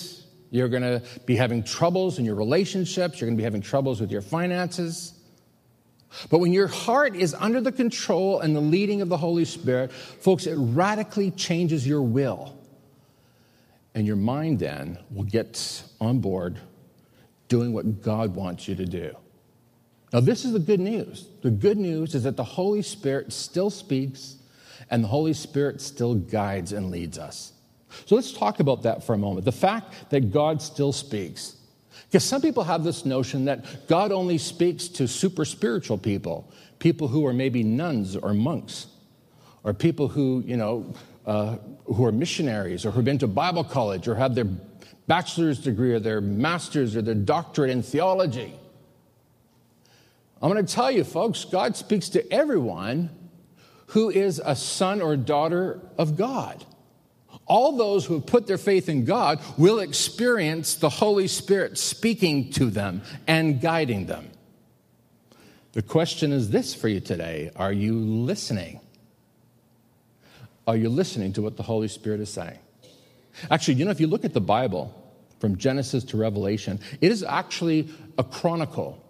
You're 0.52 0.68
going 0.68 0.84
to 0.84 1.02
be 1.26 1.36
having 1.36 1.64
troubles 1.64 2.20
in 2.20 2.26
your 2.26 2.36
relationships. 2.36 3.20
You're 3.20 3.28
going 3.28 3.38
to 3.38 3.42
be 3.42 3.46
having 3.46 3.62
troubles 3.62 4.02
with 4.02 4.12
your 4.12 4.22
finances. 4.22 5.14
But 6.30 6.40
when 6.40 6.54
your 6.54 6.68
heart 6.68 7.16
is 7.16 7.34
under 7.34 7.62
the 7.62 7.72
control 7.72 8.42
and 8.42 8.56
the 8.56 8.62
leading 8.62 9.02
of 9.02 9.10
the 9.10 9.18
Holy 9.18 9.46
Spirit, 9.46 9.92
folks, 9.92 10.46
it 10.46 10.56
radically 10.56 11.32
changes 11.32 11.88
your 11.88 12.02
will. 12.02 12.60
And 13.96 14.06
your 14.06 14.16
mind 14.16 14.60
then 14.60 15.00
will 15.12 15.24
get 15.24 15.84
on 16.02 16.20
board 16.20 16.60
doing 17.48 17.74
what 17.74 18.02
God 18.02 18.36
wants 18.36 18.68
you 18.68 18.76
to 18.76 18.86
do. 18.86 19.16
Now, 20.12 20.20
this 20.20 20.46
is 20.46 20.54
the 20.54 20.60
good 20.60 20.80
news. 20.80 21.28
The 21.42 21.50
good 21.50 21.78
news 21.78 22.14
is 22.14 22.24
that 22.24 22.38
the 22.38 22.44
Holy 22.44 22.84
Spirit 22.84 23.34
still 23.34 23.70
speaks 23.70 24.38
and 24.90 25.04
the 25.04 25.08
Holy 25.08 25.34
Spirit 25.34 25.82
still 25.82 26.16
guides 26.16 26.74
and 26.74 26.92
leads 26.92 27.18
us. 27.18 27.54
So 28.06 28.16
let's 28.16 28.34
talk 28.34 28.60
about 28.60 28.84
that 28.84 29.04
for 29.04 29.14
a 29.14 29.18
moment. 29.18 29.46
The 29.46 29.52
fact 29.52 30.10
that 30.10 30.32
God 30.32 30.62
still 30.62 30.92
speaks. 30.92 31.58
Because 32.06 32.24
some 32.24 32.42
people 32.42 32.64
have 32.64 32.84
this 32.84 33.06
notion 33.06 33.46
that 33.46 33.88
God 33.88 34.12
only 34.12 34.38
speaks 34.38 34.88
to 34.90 35.08
super 35.08 35.46
spiritual 35.46 35.98
people, 35.98 36.52
people 36.80 37.08
who 37.08 37.26
are 37.26 37.34
maybe 37.34 37.64
nuns 37.64 38.16
or 38.16 38.34
monks, 38.34 38.88
or 39.64 39.74
people 39.74 40.08
who, 40.08 40.44
you 40.46 40.58
know, 40.58 40.94
uh, 41.26 41.58
who 41.86 42.06
are 42.06 42.12
missionaries 42.12 42.86
or 42.86 42.92
who've 42.92 43.06
been 43.06 43.18
to 43.20 43.28
Bible 43.28 43.64
college 43.64 44.08
or 44.08 44.16
have 44.16 44.36
their 44.36 44.48
bachelor's 45.08 45.60
degree 45.60 45.94
or 45.94 46.00
their 46.00 46.22
master's 46.22 46.96
or 46.96 47.02
their 47.02 47.16
doctorate 47.16 47.70
in 47.70 47.82
theology. 47.82 48.54
I'm 50.42 50.52
going 50.52 50.66
to 50.66 50.74
tell 50.74 50.92
you, 50.92 51.04
folks, 51.04 51.46
God 51.46 51.78
speaks 51.78 52.10
to 52.10 52.34
everyone 52.34 53.10
who 53.94 54.10
is 54.10 54.42
a 54.44 54.56
son 54.56 55.02
or 55.02 55.16
daughter 55.16 55.80
of 55.98 56.18
God 56.18 56.64
all 57.46 57.76
those 57.76 58.06
who 58.06 58.16
have 58.16 58.26
put 58.26 58.48
their 58.48 58.58
faith 58.58 58.90
in 58.90 59.06
God 59.06 59.40
will 59.58 59.80
experience 59.80 60.76
the 60.76 60.90
Holy 60.90 61.28
Spirit 61.28 61.78
speaking 61.78 62.52
to 62.54 62.70
them 62.70 63.02
and 63.28 63.60
guiding 63.60 64.06
them. 64.06 64.30
The 65.74 65.82
question 65.82 66.32
is 66.32 66.52
this 66.52 66.74
for 66.74 66.88
you 66.88 67.00
today 67.00 67.52
Are 67.56 67.74
you 67.74 67.96
listening? 67.96 68.80
Are 70.66 70.78
you 70.78 70.88
listening 70.88 71.34
to 71.34 71.42
what 71.42 71.58
the 71.58 71.64
Holy 71.64 71.90
Spirit 71.90 72.22
is 72.22 72.30
saying? 72.30 72.60
Actually, 73.52 73.76
you 73.76 73.86
know, 73.86 73.92
if 73.92 74.00
you 74.00 74.08
look 74.08 74.24
at 74.24 74.34
the 74.34 74.42
Bible 74.42 74.94
from 75.40 75.58
Genesis 75.58 76.06
to 76.06 76.18
Revelation, 76.18 76.80
it 77.02 77.12
is 77.12 77.24
actually 77.24 77.90
a 78.18 78.24
chronicle 78.24 79.04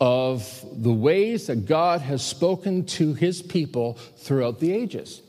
of 0.00 0.64
the 0.72 0.92
ways 0.92 1.46
that 1.46 1.66
God 1.66 2.00
has 2.00 2.22
spoken 2.24 2.84
to 2.86 3.14
his 3.14 3.42
people 3.42 3.94
throughout 4.18 4.60
the 4.60 4.72
ages. 4.72 5.22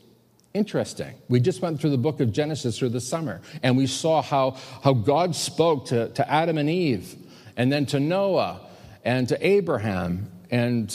Interesting. 0.54 1.14
We 1.28 1.40
just 1.40 1.60
went 1.60 1.80
through 1.80 1.90
the 1.90 1.98
book 1.98 2.20
of 2.20 2.32
Genesis 2.32 2.78
through 2.78 2.88
the 2.88 3.00
summer, 3.00 3.42
and 3.62 3.76
we 3.76 3.86
saw 3.86 4.22
how, 4.22 4.56
how 4.82 4.94
God 4.94 5.36
spoke 5.36 5.86
to, 5.86 6.08
to 6.08 6.30
Adam 6.30 6.58
and 6.58 6.70
Eve, 6.70 7.14
and 7.56 7.70
then 7.70 7.86
to 7.86 8.00
Noah, 8.00 8.60
and 9.04 9.28
to 9.28 9.46
Abraham, 9.46 10.30
and, 10.50 10.94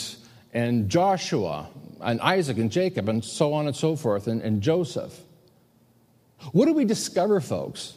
and 0.52 0.88
Joshua, 0.88 1.68
and 2.00 2.20
Isaac, 2.20 2.58
and 2.58 2.70
Jacob, 2.70 3.08
and 3.08 3.24
so 3.24 3.52
on 3.54 3.68
and 3.68 3.76
so 3.76 3.94
forth, 3.96 4.26
and, 4.26 4.42
and 4.42 4.62
Joseph. 4.62 5.18
What 6.50 6.66
do 6.66 6.72
we 6.72 6.84
discover, 6.84 7.40
folks? 7.40 7.94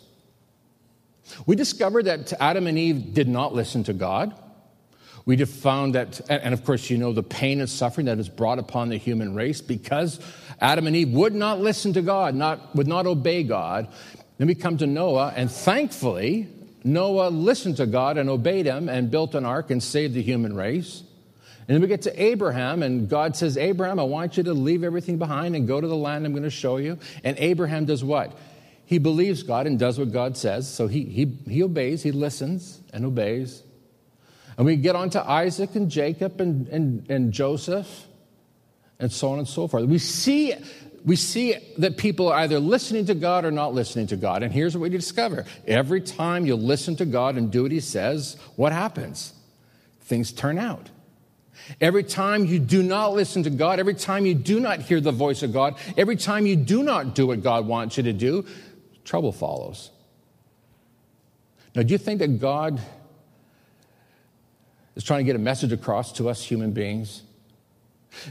We 1.47 1.55
discover 1.55 2.03
that 2.03 2.31
Adam 2.39 2.67
and 2.67 2.77
Eve 2.77 3.13
did 3.13 3.27
not 3.27 3.53
listen 3.53 3.83
to 3.85 3.93
God. 3.93 4.39
We 5.25 5.37
have 5.37 5.49
found 5.49 5.95
that, 5.95 6.21
and 6.29 6.53
of 6.53 6.63
course, 6.63 6.89
you 6.89 6.97
know 6.97 7.11
the 7.11 7.23
pain 7.23 7.59
and 7.59 7.69
suffering 7.69 8.05
that 8.05 8.19
is 8.19 8.29
brought 8.29 8.59
upon 8.59 8.89
the 8.89 8.97
human 8.97 9.33
race 9.33 9.59
because 9.59 10.19
Adam 10.61 10.85
and 10.85 10.95
Eve 10.95 11.09
would 11.09 11.33
not 11.33 11.59
listen 11.59 11.93
to 11.93 12.03
God, 12.03 12.35
not, 12.35 12.75
would 12.75 12.87
not 12.87 13.07
obey 13.07 13.41
God. 13.41 13.87
Then 14.37 14.47
we 14.47 14.53
come 14.53 14.77
to 14.77 14.85
Noah, 14.85 15.33
and 15.35 15.49
thankfully, 15.49 16.47
Noah 16.83 17.29
listened 17.29 17.77
to 17.77 17.87
God 17.87 18.17
and 18.19 18.29
obeyed 18.29 18.67
him 18.67 18.87
and 18.87 19.09
built 19.09 19.33
an 19.33 19.45
ark 19.45 19.71
and 19.71 19.81
saved 19.81 20.13
the 20.13 20.21
human 20.21 20.55
race. 20.55 21.01
And 21.67 21.73
then 21.73 21.81
we 21.81 21.87
get 21.87 22.03
to 22.03 22.21
Abraham, 22.21 22.83
and 22.83 23.09
God 23.09 23.35
says, 23.35 23.57
Abraham, 23.57 23.99
I 23.99 24.03
want 24.03 24.37
you 24.37 24.43
to 24.43 24.53
leave 24.53 24.83
everything 24.83 25.17
behind 25.17 25.55
and 25.55 25.67
go 25.67 25.81
to 25.81 25.87
the 25.87 25.95
land 25.95 26.27
I'm 26.27 26.33
going 26.33 26.43
to 26.43 26.51
show 26.51 26.77
you. 26.77 26.99
And 27.23 27.35
Abraham 27.39 27.85
does 27.85 28.03
what? 28.03 28.37
He 28.85 28.99
believes 28.99 29.41
God 29.41 29.65
and 29.65 29.79
does 29.79 29.97
what 29.97 30.11
God 30.11 30.37
says. 30.37 30.71
So 30.71 30.85
he, 30.85 31.05
he, 31.05 31.25
he 31.49 31.63
obeys, 31.63 32.03
he 32.03 32.11
listens 32.11 32.79
and 32.93 33.03
obeys. 33.03 33.63
And 34.57 34.65
we 34.65 34.75
get 34.77 34.95
on 34.95 35.09
to 35.11 35.29
Isaac 35.29 35.75
and 35.75 35.89
Jacob 35.89 36.39
and, 36.39 36.67
and, 36.69 37.09
and 37.09 37.31
Joseph 37.33 38.07
and 38.99 39.11
so 39.11 39.31
on 39.31 39.39
and 39.39 39.47
so 39.47 39.67
forth. 39.67 39.85
We 39.85 39.97
see, 39.97 40.53
we 41.03 41.15
see 41.15 41.55
that 41.77 41.97
people 41.97 42.29
are 42.29 42.39
either 42.39 42.59
listening 42.59 43.05
to 43.07 43.15
God 43.15 43.43
or 43.43 43.51
not 43.51 43.73
listening 43.73 44.07
to 44.07 44.15
God. 44.15 44.43
And 44.43 44.53
here's 44.53 44.75
what 44.75 44.83
we 44.83 44.89
discover 44.89 45.45
every 45.67 46.01
time 46.01 46.45
you 46.45 46.55
listen 46.55 46.95
to 46.97 47.05
God 47.05 47.37
and 47.37 47.51
do 47.51 47.63
what 47.63 47.71
He 47.71 47.81
says, 47.81 48.37
what 48.55 48.71
happens? 48.71 49.33
Things 50.01 50.31
turn 50.31 50.57
out. 50.57 50.89
Every 51.81 52.03
time 52.03 52.45
you 52.45 52.59
do 52.59 52.83
not 52.83 53.13
listen 53.13 53.43
to 53.43 53.49
God, 53.49 53.79
every 53.79 53.95
time 53.95 54.25
you 54.25 54.35
do 54.35 54.59
not 54.59 54.81
hear 54.81 55.01
the 55.01 55.11
voice 55.11 55.41
of 55.41 55.51
God, 55.51 55.75
every 55.97 56.15
time 56.15 56.45
you 56.45 56.55
do 56.55 56.83
not 56.83 57.15
do 57.15 57.27
what 57.27 57.41
God 57.41 57.65
wants 57.65 57.97
you 57.97 58.03
to 58.03 58.13
do, 58.13 58.45
trouble 59.03 59.31
follows. 59.31 59.89
Now, 61.73 61.83
do 61.83 61.91
you 61.91 61.97
think 61.97 62.19
that 62.19 62.39
God 62.39 62.79
is 64.95 65.03
trying 65.03 65.19
to 65.19 65.23
get 65.23 65.35
a 65.35 65.39
message 65.39 65.71
across 65.71 66.11
to 66.13 66.29
us 66.29 66.43
human 66.43 66.71
beings? 66.71 67.23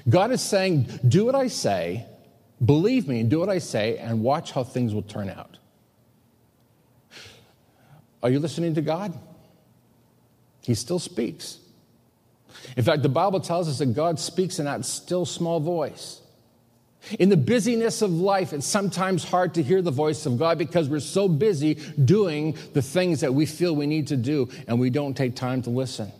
God 0.09 0.31
is 0.31 0.41
saying, 0.41 0.89
Do 1.07 1.27
what 1.27 1.35
I 1.35 1.49
say, 1.49 2.07
believe 2.65 3.07
me, 3.07 3.21
and 3.21 3.31
do 3.31 3.41
what 3.41 3.49
I 3.49 3.59
say, 3.59 3.99
and 3.99 4.23
watch 4.23 4.53
how 4.53 4.65
things 4.65 4.95
will 4.95 5.03
turn 5.03 5.29
out. 5.29 5.59
Are 8.23 8.31
you 8.31 8.41
listening 8.41 8.75
to 8.75 8.83
God? 8.83 9.13
He 10.63 10.75
still 10.75 10.99
speaks. 10.99 11.59
In 12.77 12.85
fact, 12.85 13.03
the 13.03 13.11
Bible 13.11 13.41
tells 13.41 13.69
us 13.69 13.79
that 13.79 13.95
God 13.95 14.19
speaks 14.19 14.59
in 14.59 14.65
that 14.65 14.87
still 14.87 15.27
small 15.27 15.61
voice. 15.61 16.23
In 17.19 17.29
the 17.29 17.37
busyness 17.37 18.01
of 18.01 18.11
life, 18.11 18.55
it's 18.55 18.67
sometimes 18.67 19.25
hard 19.25 19.55
to 19.55 19.63
hear 19.63 19.83
the 19.83 19.91
voice 19.91 20.25
of 20.25 20.39
God 20.39 20.57
because 20.57 20.89
we're 20.89 21.01
so 21.01 21.29
busy 21.29 21.75
doing 22.03 22.57
the 22.73 22.81
things 22.81 23.21
that 23.21 23.35
we 23.35 23.45
feel 23.45 23.77
we 23.77 23.87
need 23.87 24.07
to 24.07 24.17
do 24.17 24.49
and 24.67 24.81
we 24.81 24.89
don't 24.89 25.15
take 25.15 25.37
time 25.37 25.61
to 25.63 25.71
listen. 25.71 26.11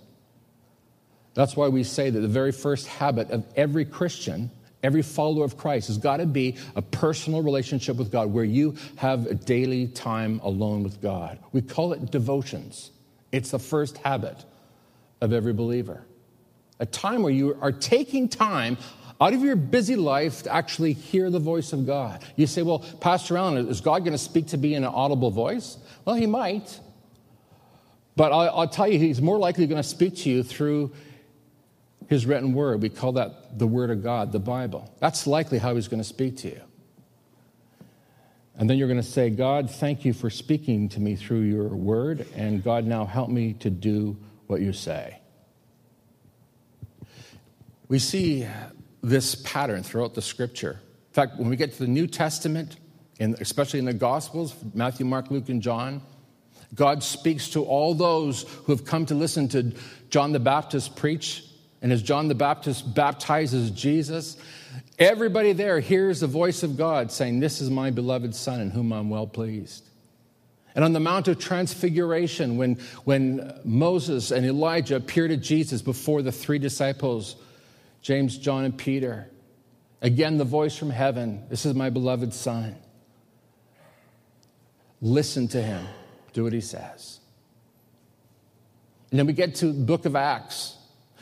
That's 1.35 1.57
why 1.57 1.69
we 1.69 1.83
say 1.85 2.11
that 2.11 2.21
the 2.21 2.29
very 2.29 2.53
first 2.53 2.87
habit 2.87 3.31
of 3.31 3.45
every 3.57 3.85
Christian, 3.85 4.51
every 4.83 5.03
follower 5.03 5.45
of 5.45 5.57
Christ, 5.57 5.89
has 5.89 5.99
got 5.99 6.19
to 6.19 6.27
be 6.27 6.57
a 6.77 6.83
personal 6.83 7.43
relationship 7.43 7.97
with 7.97 8.11
God 8.11 8.33
where 8.33 8.45
you 8.45 8.77
have 8.97 9.27
a 9.27 9.35
daily 9.35 9.89
time 9.89 10.41
alone 10.45 10.83
with 10.83 11.03
God. 11.03 11.39
We 11.53 11.63
call 11.63 11.93
it 11.93 12.11
devotions. 12.11 12.91
It's 13.33 13.51
the 13.51 13.59
first 13.59 13.99
habit 13.99 14.45
of 15.21 15.33
every 15.33 15.53
believer 15.53 16.05
a 16.81 16.87
time 16.87 17.23
where 17.23 17.33
you 17.33 17.57
are 17.61 17.73
taking 17.73 18.29
time 18.29 18.77
out 19.21 19.33
of 19.33 19.41
your 19.43 19.57
busy 19.57 19.97
life 19.97 20.43
to 20.43 20.53
actually 20.53 20.93
hear 20.93 21.31
the 21.31 21.39
voice 21.39 21.73
of 21.73 21.87
God. 21.87 22.23
You 22.37 22.47
say, 22.47 22.63
well, 22.63 22.81
Pastor 23.01 23.37
Allen, 23.37 23.69
is 23.69 23.81
God 23.81 24.01
going 24.01 24.13
to 24.13 24.19
speak 24.19 24.49
to 24.49 24.59
me 24.59 24.75
in 24.75 24.85
an 24.85 24.93
audible 24.93 25.31
voice? 25.31 25.79
Well, 26.05 26.17
he 26.17 26.27
might. 26.27 26.81
But 28.17 28.33
I'll, 28.33 28.61
I'll 28.61 28.69
tell 28.69 28.89
you, 28.89 28.99
he's 28.99 29.23
more 29.23 29.39
likely 29.39 29.67
going 29.67 29.83
to 29.83 29.89
speak 29.89 30.17
to 30.19 30.31
you 30.31 30.43
through 30.43 30.93
his 32.09 32.27
written 32.27 32.53
word. 32.53 32.83
We 32.83 32.89
call 32.89 33.13
that 33.13 33.59
the 33.59 33.67
word 33.67 33.91
of 33.91 34.03
God, 34.03 34.33
the 34.33 34.39
Bible. 34.39 34.93
That's 35.01 35.27
likely 35.27 35.59
how 35.59 35.75
he's 35.75 35.89
going 35.89 36.03
to 36.03 36.09
speak 36.09 36.37
to 36.39 36.49
you. 36.49 36.61
And 38.57 38.71
then 38.71 38.79
you're 38.79 38.89
going 38.89 39.01
to 39.01 39.07
say, 39.07 39.31
God, 39.31 39.71
thank 39.71 40.05
you 40.05 40.13
for 40.13 40.31
speaking 40.31 40.89
to 40.91 41.01
me 41.01 41.17
through 41.17 41.41
your 41.41 41.69
word, 41.69 42.27
and 42.37 42.63
God, 42.63 42.85
now 42.85 43.05
help 43.05 43.29
me 43.29 43.55
to 43.55 43.71
do 43.71 44.17
what 44.47 44.61
you 44.61 44.73
say. 44.73 45.19
We 47.89 47.99
see 47.99 48.47
this 49.03 49.35
pattern 49.35 49.83
throughout 49.83 50.15
the 50.15 50.23
scripture. 50.23 50.81
In 51.09 51.15
fact, 51.15 51.39
when 51.39 51.51
we 51.51 51.57
get 51.57 51.73
to 51.73 51.79
the 51.81 51.89
New 51.89 52.07
Testament, 52.07 52.77
and 53.19 53.35
especially 53.41 53.81
in 53.81 53.85
the 53.85 53.93
Gospels, 53.93 54.55
Matthew, 54.73 55.05
Mark, 55.05 55.31
Luke, 55.31 55.49
and 55.49 55.61
John, 55.61 56.01
God 56.75 57.03
speaks 57.03 57.51
to 57.51 57.65
all 57.65 57.95
those 57.95 58.43
who 58.65 58.73
have 58.73 58.85
come 58.85 59.07
to 59.07 59.15
listen 59.15 59.49
to 59.49 59.73
John 60.11 60.33
the 60.33 60.41
Baptist 60.41 60.97
preach. 60.97 61.45
And 61.85 61.93
as 61.93 62.03
John 62.03 62.29
the 62.29 62.35
Baptist 62.35 62.95
baptizes 62.95 63.71
Jesus, 63.71 64.39
everybody 64.99 65.53
there 65.53 65.81
hears 65.81 66.21
the 66.21 66.27
voice 66.27 66.63
of 66.63 66.79
God 66.79 67.13
saying, 67.13 67.41
This 67.41 67.61
is 67.61 67.69
my 67.69 67.91
beloved 67.91 68.35
Son 68.35 68.63
in 68.63 68.71
whom 68.71 68.91
I'm 68.91 69.11
well 69.11 69.27
pleased. 69.27 69.87
And 70.75 70.83
on 70.83 70.95
the 70.95 71.01
Mount 71.01 71.29
of 71.29 71.39
Transfiguration, 71.39 72.57
when, 72.57 72.77
when 73.05 73.61
Moses 73.65 74.31
and 74.31 74.47
Elijah 74.47 74.97
appeared 74.97 75.31
to 75.31 75.37
Jesus 75.37 75.83
before 75.83 76.23
the 76.23 76.33
three 76.33 76.59
disciples, 76.59 77.37
James, 78.01 78.39
John, 78.39 78.65
and 78.65 78.79
Peter. 78.79 79.29
Again, 80.01 80.39
the 80.39 80.45
voice 80.45 80.75
from 80.75 80.89
heaven 80.89 81.45
This 81.51 81.67
is 81.67 81.75
my 81.75 81.91
beloved 81.91 82.33
Son. 82.33 82.77
Listen 85.03 85.49
to 85.49 85.63
him, 85.63 85.87
do 86.33 86.45
what 86.45 86.55
he 86.55 86.63
says. 86.63 87.21
And 89.11 89.19
then 89.19 89.27
we 89.27 89.35
get 89.35 89.57
to 89.57 89.67
the 89.67 89.85
book 89.85 90.07
of 90.07 90.17
Acts. 90.17 90.79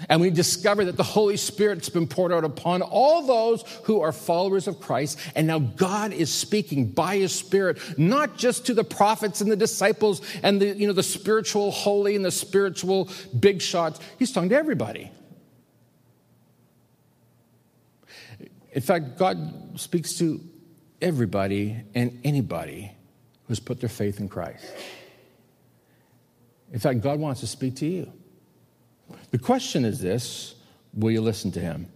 And 0.08 0.20
we 0.20 0.30
discover 0.30 0.84
that 0.86 0.96
the 0.96 1.02
Holy 1.02 1.36
Spirit's 1.36 1.88
been 1.88 2.06
poured 2.06 2.32
out 2.32 2.44
upon 2.44 2.82
all 2.82 3.26
those 3.26 3.62
who 3.84 4.00
are 4.00 4.12
followers 4.12 4.66
of 4.66 4.80
Christ. 4.80 5.18
And 5.36 5.46
now 5.46 5.58
God 5.58 6.12
is 6.12 6.32
speaking 6.32 6.90
by 6.90 7.18
His 7.18 7.32
Spirit, 7.32 7.78
not 7.98 8.36
just 8.36 8.66
to 8.66 8.74
the 8.74 8.84
prophets 8.84 9.40
and 9.40 9.50
the 9.50 9.56
disciples 9.56 10.22
and 10.42 10.60
the, 10.60 10.68
you 10.68 10.86
know, 10.86 10.92
the 10.92 11.02
spiritual 11.02 11.70
holy 11.70 12.16
and 12.16 12.24
the 12.24 12.30
spiritual 12.30 13.10
big 13.38 13.62
shots. 13.62 14.00
He's 14.18 14.32
talking 14.32 14.48
to 14.50 14.56
everybody. 14.56 15.10
In 18.72 18.80
fact, 18.80 19.18
God 19.18 19.78
speaks 19.78 20.14
to 20.18 20.40
everybody 21.00 21.76
and 21.94 22.18
anybody 22.24 22.92
who's 23.46 23.60
put 23.60 23.80
their 23.80 23.90
faith 23.90 24.18
in 24.18 24.28
Christ. 24.28 24.64
In 26.72 26.80
fact, 26.80 27.02
God 27.02 27.20
wants 27.20 27.40
to 27.40 27.46
speak 27.46 27.76
to 27.76 27.86
you. 27.86 28.12
The 29.30 29.38
question 29.38 29.84
is 29.84 30.00
this 30.00 30.54
will 30.94 31.10
you 31.10 31.20
listen 31.20 31.52
to 31.52 31.60
him? 31.60 31.88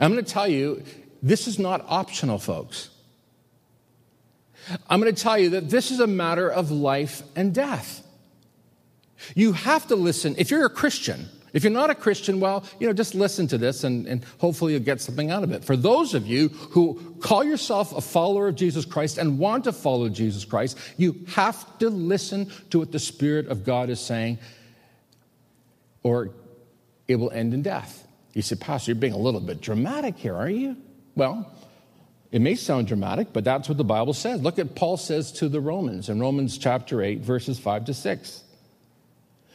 I'm 0.00 0.12
going 0.12 0.24
to 0.24 0.30
tell 0.30 0.48
you, 0.48 0.82
this 1.22 1.46
is 1.46 1.58
not 1.58 1.84
optional, 1.88 2.38
folks. 2.38 2.90
I'm 4.88 5.00
going 5.00 5.14
to 5.14 5.20
tell 5.20 5.38
you 5.38 5.50
that 5.50 5.70
this 5.70 5.90
is 5.90 6.00
a 6.00 6.06
matter 6.06 6.48
of 6.48 6.70
life 6.70 7.22
and 7.36 7.54
death. 7.54 8.02
You 9.34 9.52
have 9.52 9.86
to 9.88 9.96
listen. 9.96 10.34
If 10.38 10.50
you're 10.50 10.66
a 10.66 10.70
Christian, 10.70 11.28
if 11.52 11.64
you're 11.64 11.72
not 11.72 11.88
a 11.88 11.94
Christian, 11.94 12.38
well, 12.40 12.64
you 12.78 12.86
know, 12.86 12.92
just 12.92 13.14
listen 13.14 13.46
to 13.48 13.58
this 13.58 13.84
and, 13.84 14.06
and 14.06 14.24
hopefully 14.38 14.74
you'll 14.74 14.82
get 14.82 15.00
something 15.00 15.30
out 15.30 15.42
of 15.42 15.52
it. 15.52 15.64
For 15.64 15.76
those 15.76 16.12
of 16.14 16.26
you 16.26 16.48
who 16.48 17.16
call 17.20 17.44
yourself 17.44 17.96
a 17.96 18.00
follower 18.00 18.48
of 18.48 18.56
Jesus 18.56 18.84
Christ 18.84 19.18
and 19.18 19.38
want 19.38 19.64
to 19.64 19.72
follow 19.72 20.08
Jesus 20.08 20.44
Christ, 20.44 20.78
you 20.96 21.24
have 21.28 21.78
to 21.78 21.88
listen 21.88 22.50
to 22.70 22.80
what 22.80 22.92
the 22.92 22.98
Spirit 22.98 23.46
of 23.46 23.64
God 23.64 23.88
is 23.88 24.00
saying, 24.00 24.38
or 26.06 26.30
it 27.08 27.16
will 27.16 27.32
end 27.32 27.52
in 27.52 27.62
death. 27.62 28.06
You 28.32 28.40
say, 28.40 28.54
Pastor, 28.54 28.92
you're 28.92 29.00
being 29.00 29.12
a 29.12 29.18
little 29.18 29.40
bit 29.40 29.60
dramatic 29.60 30.16
here, 30.16 30.36
are 30.36 30.48
you? 30.48 30.76
Well, 31.16 31.52
it 32.30 32.40
may 32.40 32.54
sound 32.54 32.86
dramatic, 32.86 33.32
but 33.32 33.42
that's 33.42 33.68
what 33.68 33.76
the 33.76 33.84
Bible 33.84 34.12
says. 34.12 34.40
Look 34.40 34.60
at 34.60 34.76
Paul 34.76 34.98
says 34.98 35.32
to 35.32 35.48
the 35.48 35.60
Romans 35.60 36.08
in 36.08 36.20
Romans 36.20 36.58
chapter 36.58 37.02
8, 37.02 37.22
verses 37.22 37.58
5 37.58 37.86
to 37.86 37.94
6. 37.94 38.44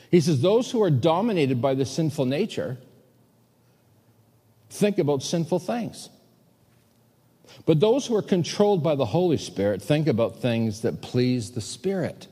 He 0.09 0.19
says, 0.19 0.41
Those 0.41 0.69
who 0.69 0.83
are 0.83 0.89
dominated 0.89 1.61
by 1.61 1.73
the 1.73 1.85
sinful 1.85 2.25
nature 2.25 2.77
think 4.69 4.99
about 4.99 5.23
sinful 5.23 5.59
things. 5.59 6.09
But 7.65 7.79
those 7.79 8.07
who 8.07 8.15
are 8.17 8.21
controlled 8.21 8.83
by 8.83 8.95
the 8.95 9.05
Holy 9.05 9.37
Spirit 9.37 9.81
think 9.81 10.07
about 10.07 10.41
things 10.41 10.81
that 10.81 11.01
please 11.01 11.51
the 11.51 11.61
Spirit. 11.61 12.27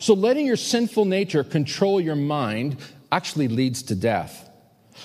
So 0.00 0.14
letting 0.14 0.46
your 0.46 0.56
sinful 0.56 1.04
nature 1.04 1.44
control 1.44 2.00
your 2.00 2.16
mind 2.16 2.78
actually 3.12 3.46
leads 3.46 3.84
to 3.84 3.94
death. 3.94 4.48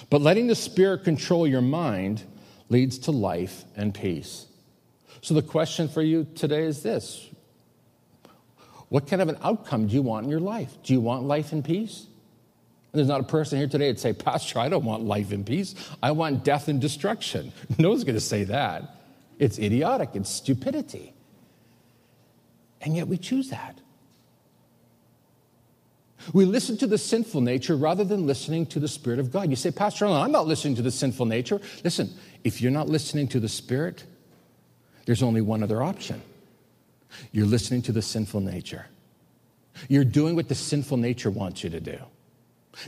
But 0.09 0.21
letting 0.21 0.47
the 0.47 0.55
Spirit 0.55 1.03
control 1.03 1.45
your 1.45 1.61
mind 1.61 2.23
leads 2.69 2.97
to 2.99 3.11
life 3.11 3.65
and 3.75 3.93
peace. 3.93 4.47
So 5.21 5.33
the 5.33 5.41
question 5.41 5.87
for 5.87 6.01
you 6.01 6.25
today 6.35 6.63
is 6.63 6.81
this 6.81 7.29
what 8.89 9.07
kind 9.07 9.21
of 9.21 9.27
an 9.27 9.37
outcome 9.43 9.87
do 9.87 9.93
you 9.93 10.01
want 10.01 10.23
in 10.23 10.31
your 10.31 10.39
life? 10.39 10.71
Do 10.83 10.93
you 10.93 11.01
want 11.01 11.23
life 11.23 11.51
and 11.51 11.63
peace? 11.63 12.05
And 12.93 12.99
there's 12.99 13.09
not 13.09 13.19
a 13.19 13.25
person 13.25 13.57
here 13.57 13.67
today 13.67 13.91
that 13.91 13.99
say, 13.99 14.13
Pastor, 14.13 14.59
I 14.59 14.69
don't 14.69 14.85
want 14.85 15.03
life 15.03 15.33
and 15.33 15.45
peace. 15.45 15.75
I 16.01 16.11
want 16.11 16.45
death 16.45 16.69
and 16.69 16.79
destruction. 16.79 17.51
No 17.77 17.89
one's 17.89 18.05
going 18.05 18.15
to 18.15 18.21
say 18.21 18.45
that. 18.45 18.95
It's 19.39 19.59
idiotic, 19.59 20.11
it's 20.13 20.29
stupidity. 20.29 21.13
And 22.81 22.95
yet 22.95 23.07
we 23.07 23.17
choose 23.17 23.49
that. 23.49 23.79
We 26.33 26.45
listen 26.45 26.77
to 26.77 26.87
the 26.87 26.97
sinful 26.97 27.41
nature 27.41 27.75
rather 27.75 28.03
than 28.03 28.27
listening 28.27 28.65
to 28.67 28.79
the 28.79 28.87
Spirit 28.87 29.19
of 29.19 29.31
God. 29.31 29.49
You 29.49 29.55
say, 29.55 29.71
Pastor 29.71 30.05
Allen, 30.05 30.21
I'm 30.21 30.31
not 30.31 30.47
listening 30.47 30.75
to 30.75 30.81
the 30.81 30.91
sinful 30.91 31.25
nature. 31.25 31.61
Listen, 31.83 32.09
if 32.43 32.61
you're 32.61 32.71
not 32.71 32.89
listening 32.89 33.27
to 33.29 33.39
the 33.39 33.49
Spirit, 33.49 34.03
there's 35.05 35.23
only 35.23 35.41
one 35.41 35.63
other 35.63 35.81
option. 35.81 36.21
You're 37.31 37.45
listening 37.45 37.81
to 37.83 37.91
the 37.91 38.01
sinful 38.01 38.41
nature. 38.41 38.87
You're 39.87 40.03
doing 40.03 40.35
what 40.35 40.49
the 40.49 40.55
sinful 40.55 40.97
nature 40.97 41.31
wants 41.31 41.63
you 41.63 41.69
to 41.69 41.79
do. 41.79 41.97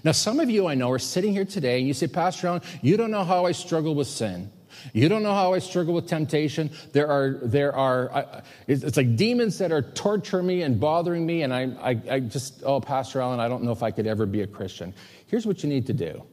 Now, 0.03 0.11
some 0.11 0.39
of 0.39 0.49
you 0.49 0.67
I 0.67 0.75
know 0.75 0.91
are 0.91 0.99
sitting 0.99 1.33
here 1.33 1.45
today 1.45 1.79
and 1.79 1.87
you 1.87 1.93
say, 1.93 2.07
Pastor 2.07 2.47
Allen, 2.47 2.61
you 2.81 2.97
don't 2.97 3.11
know 3.11 3.23
how 3.23 3.45
I 3.45 3.53
struggle 3.53 3.95
with 3.95 4.07
sin. 4.07 4.51
You 4.93 5.09
don't 5.09 5.23
know 5.23 5.33
how 5.33 5.53
I 5.53 5.59
struggle 5.59 5.93
with 5.93 6.07
temptation. 6.07 6.69
There 6.93 7.09
are, 7.09 7.39
there 7.43 7.75
are, 7.75 8.13
I, 8.13 8.41
it's 8.67 8.97
like 8.97 9.15
demons 9.15 9.57
that 9.59 9.71
are 9.71 9.81
torturing 9.81 10.47
me 10.47 10.61
and 10.61 10.79
bothering 10.79 11.25
me, 11.25 11.43
and 11.43 11.53
I, 11.53 11.63
I, 11.81 12.01
I 12.09 12.19
just, 12.19 12.63
oh, 12.65 12.79
Pastor 12.81 13.21
Allen, 13.21 13.39
I 13.39 13.47
don't 13.47 13.63
know 13.63 13.71
if 13.71 13.83
I 13.83 13.91
could 13.91 14.07
ever 14.07 14.25
be 14.25 14.41
a 14.41 14.47
Christian. 14.47 14.93
Here's 15.27 15.45
what 15.45 15.63
you 15.63 15.69
need 15.69 15.85
to 15.87 15.93
do 15.93 16.23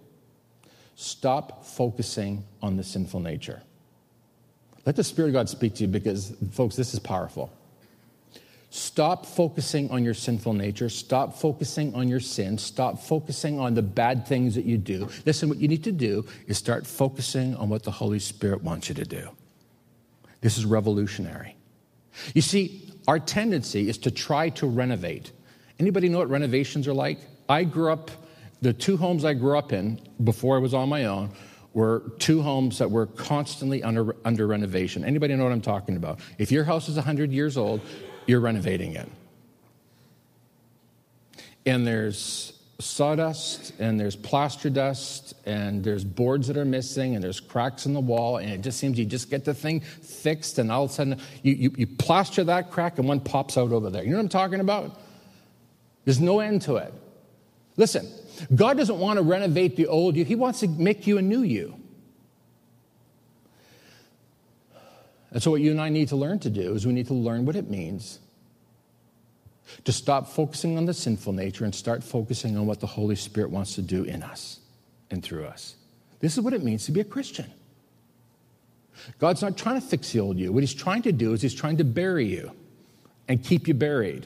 stop 0.97 1.65
focusing 1.65 2.45
on 2.63 2.77
the 2.77 2.83
sinful 2.83 3.21
nature. 3.21 3.63
Let 4.87 4.97
the 4.97 5.05
Spirit 5.05 5.29
of 5.29 5.35
God 5.35 5.49
speak 5.49 5.75
to 5.75 5.83
you 5.83 5.89
because, 5.89 6.35
folks, 6.53 6.77
this 6.77 6.95
is 6.95 7.01
powerful. 7.01 7.53
Stop 8.77 9.25
focusing 9.25 9.91
on 9.91 10.05
your 10.05 10.13
sinful 10.13 10.53
nature. 10.53 10.91
Stop 10.91 11.39
focusing 11.39 11.95
on 11.95 12.09
your 12.09 12.21
sin. 12.21 12.59
Stop 12.59 12.99
focusing 12.99 13.59
on 13.59 13.73
the 13.73 13.81
bad 13.81 14.27
things 14.27 14.55
that 14.55 14.67
you 14.67 14.77
do. 14.77 15.09
Listen, 15.25 15.49
what 15.49 15.57
you 15.57 15.67
need 15.67 15.85
to 15.85 15.93
do 15.93 16.27
is 16.47 16.59
start 16.59 16.87
focusing 16.87 17.57
on 17.57 17.71
what 17.71 17.85
the 17.85 17.91
Holy 17.91 18.19
Spirit 18.19 18.63
wants 18.63 18.91
you 18.91 18.95
to 18.97 19.07
do. 19.07 19.31
This 20.43 20.59
is 20.59 20.67
revolutionary. 20.67 21.57
You 22.35 22.43
see, 22.43 22.93
our 23.09 23.19
tendency 23.19 23.89
is 23.89 23.97
to 23.97 24.11
try 24.11 24.51
to 24.51 24.67
renovate. 24.67 25.33
Anybody 25.81 26.11
know 26.11 26.19
what 26.19 26.29
renovations 26.29 26.87
are 26.87 26.93
like? 26.93 27.21
I 27.49 27.65
grew 27.65 27.91
up, 27.91 28.11
the 28.61 28.75
two 28.75 28.99
homes 28.99 29.25
I 29.25 29.33
grew 29.33 29.57
up 29.57 29.73
in 29.73 30.03
before 30.23 30.55
I 30.55 30.61
was 30.61 30.75
on 30.75 30.91
my 30.91 31.07
own 31.07 31.31
were 31.73 32.13
two 32.19 32.43
homes 32.43 32.77
that 32.79 32.91
were 32.91 33.07
constantly 33.07 33.83
under, 33.83 34.15
under 34.27 34.47
renovation. 34.47 35.03
Anybody 35.03 35.35
know 35.35 35.45
what 35.45 35.53
I'm 35.53 35.63
talking 35.63 35.97
about? 35.97 36.21
If 36.37 36.53
your 36.53 36.65
house 36.65 36.91
is 36.91 36.97
100 36.97 37.33
years 37.33 37.57
old, 37.57 37.81
you're 38.27 38.41
renovating 38.41 38.95
it. 38.95 39.09
And 41.65 41.87
there's 41.87 42.53
sawdust 42.79 43.73
and 43.81 43.99
there's 43.99 44.17
plaster 44.17 44.69
dust 44.69 45.35
and 45.47 45.83
there's 45.83 46.05
boards 46.05 46.47
that 46.49 46.57
are 46.57 46.65
missing 46.65 47.15
and 47.15 47.25
there's 47.25 47.41
cracks 47.41 47.87
in 47.87 47.95
the 47.95 48.01
wall 48.01 48.37
and 48.37 48.51
it 48.51 48.61
just 48.61 48.79
seems 48.79 48.99
you 48.99 49.05
just 49.05 49.31
get 49.31 49.45
the 49.45 49.55
thing 49.55 49.81
fixed 49.81 50.59
and 50.59 50.71
all 50.71 50.85
of 50.85 50.91
a 50.91 50.93
sudden 50.93 51.21
you, 51.43 51.55
you, 51.55 51.73
you 51.77 51.87
plaster 51.87 52.45
that 52.45 52.71
crack 52.71 52.99
and 52.99 53.09
one 53.09 53.19
pops 53.19 53.57
out 53.57 53.73
over 53.73 53.89
there. 53.89 54.05
You 54.05 54.11
know 54.11 54.17
what 54.17 54.25
I'm 54.25 54.29
talking 54.29 54.61
about? 54.61 55.01
There's 56.05 56.21
no 56.21 56.41
end 56.41 56.63
to 56.63 56.77
it. 56.77 56.93
Listen, 57.77 58.07
God 58.55 58.77
doesn't 58.77 58.99
want 58.99 59.17
to 59.17 59.23
renovate 59.23 59.77
the 59.77 59.87
old 59.87 60.17
you, 60.17 60.25
He 60.25 60.35
wants 60.35 60.61
to 60.61 60.69
make 60.69 61.07
you 61.07 61.19
a 61.19 61.23
new 61.23 61.43
you. 61.43 61.81
And 65.37 65.43
so, 65.43 65.51
what 65.51 65.61
you 65.61 65.71
and 65.71 65.83
I 65.83 65.91
need 65.91 66.09
to 66.09 66.17
learn 66.17 66.39
to 66.39 66.49
do 66.49 66.73
is 66.73 66.87
we 66.87 66.95
need 66.95 67.09
to 67.09 67.15
learn 67.15 67.45
what 67.45 67.57
it 67.57 67.69
means 67.69 68.21
to 69.85 69.93
stop 69.93 70.29
focusing 70.31 70.79
on 70.79 70.87
the 70.87 70.95
sinful 70.95 71.35
nature 71.35 71.67
and 71.67 71.75
start 71.75 72.03
focusing 72.03 72.57
on 72.57 72.65
what 72.65 72.81
the 72.81 72.87
Holy 72.87 73.17
Spirit 73.17 73.51
wants 73.51 73.75
to 73.75 73.83
do 73.83 74.03
in 74.03 74.23
us 74.23 74.61
and 75.11 75.23
through 75.23 75.45
us. 75.45 75.77
This 76.21 76.39
is 76.39 76.41
what 76.41 76.55
it 76.55 76.63
means 76.63 76.87
to 76.87 76.91
be 76.91 77.01
a 77.01 77.05
Christian. 77.05 77.53
God's 79.19 79.43
not 79.43 79.59
trying 79.59 79.79
to 79.79 79.87
fix 79.87 80.11
the 80.11 80.21
old 80.21 80.39
you. 80.39 80.51
What 80.53 80.63
He's 80.63 80.73
trying 80.73 81.03
to 81.03 81.13
do 81.13 81.35
is 81.35 81.43
He's 81.43 81.55
trying 81.55 81.77
to 81.77 81.85
bury 81.85 82.25
you 82.25 82.53
and 83.29 83.45
keep 83.45 83.69
you 83.69 83.75
buried. 83.75 84.25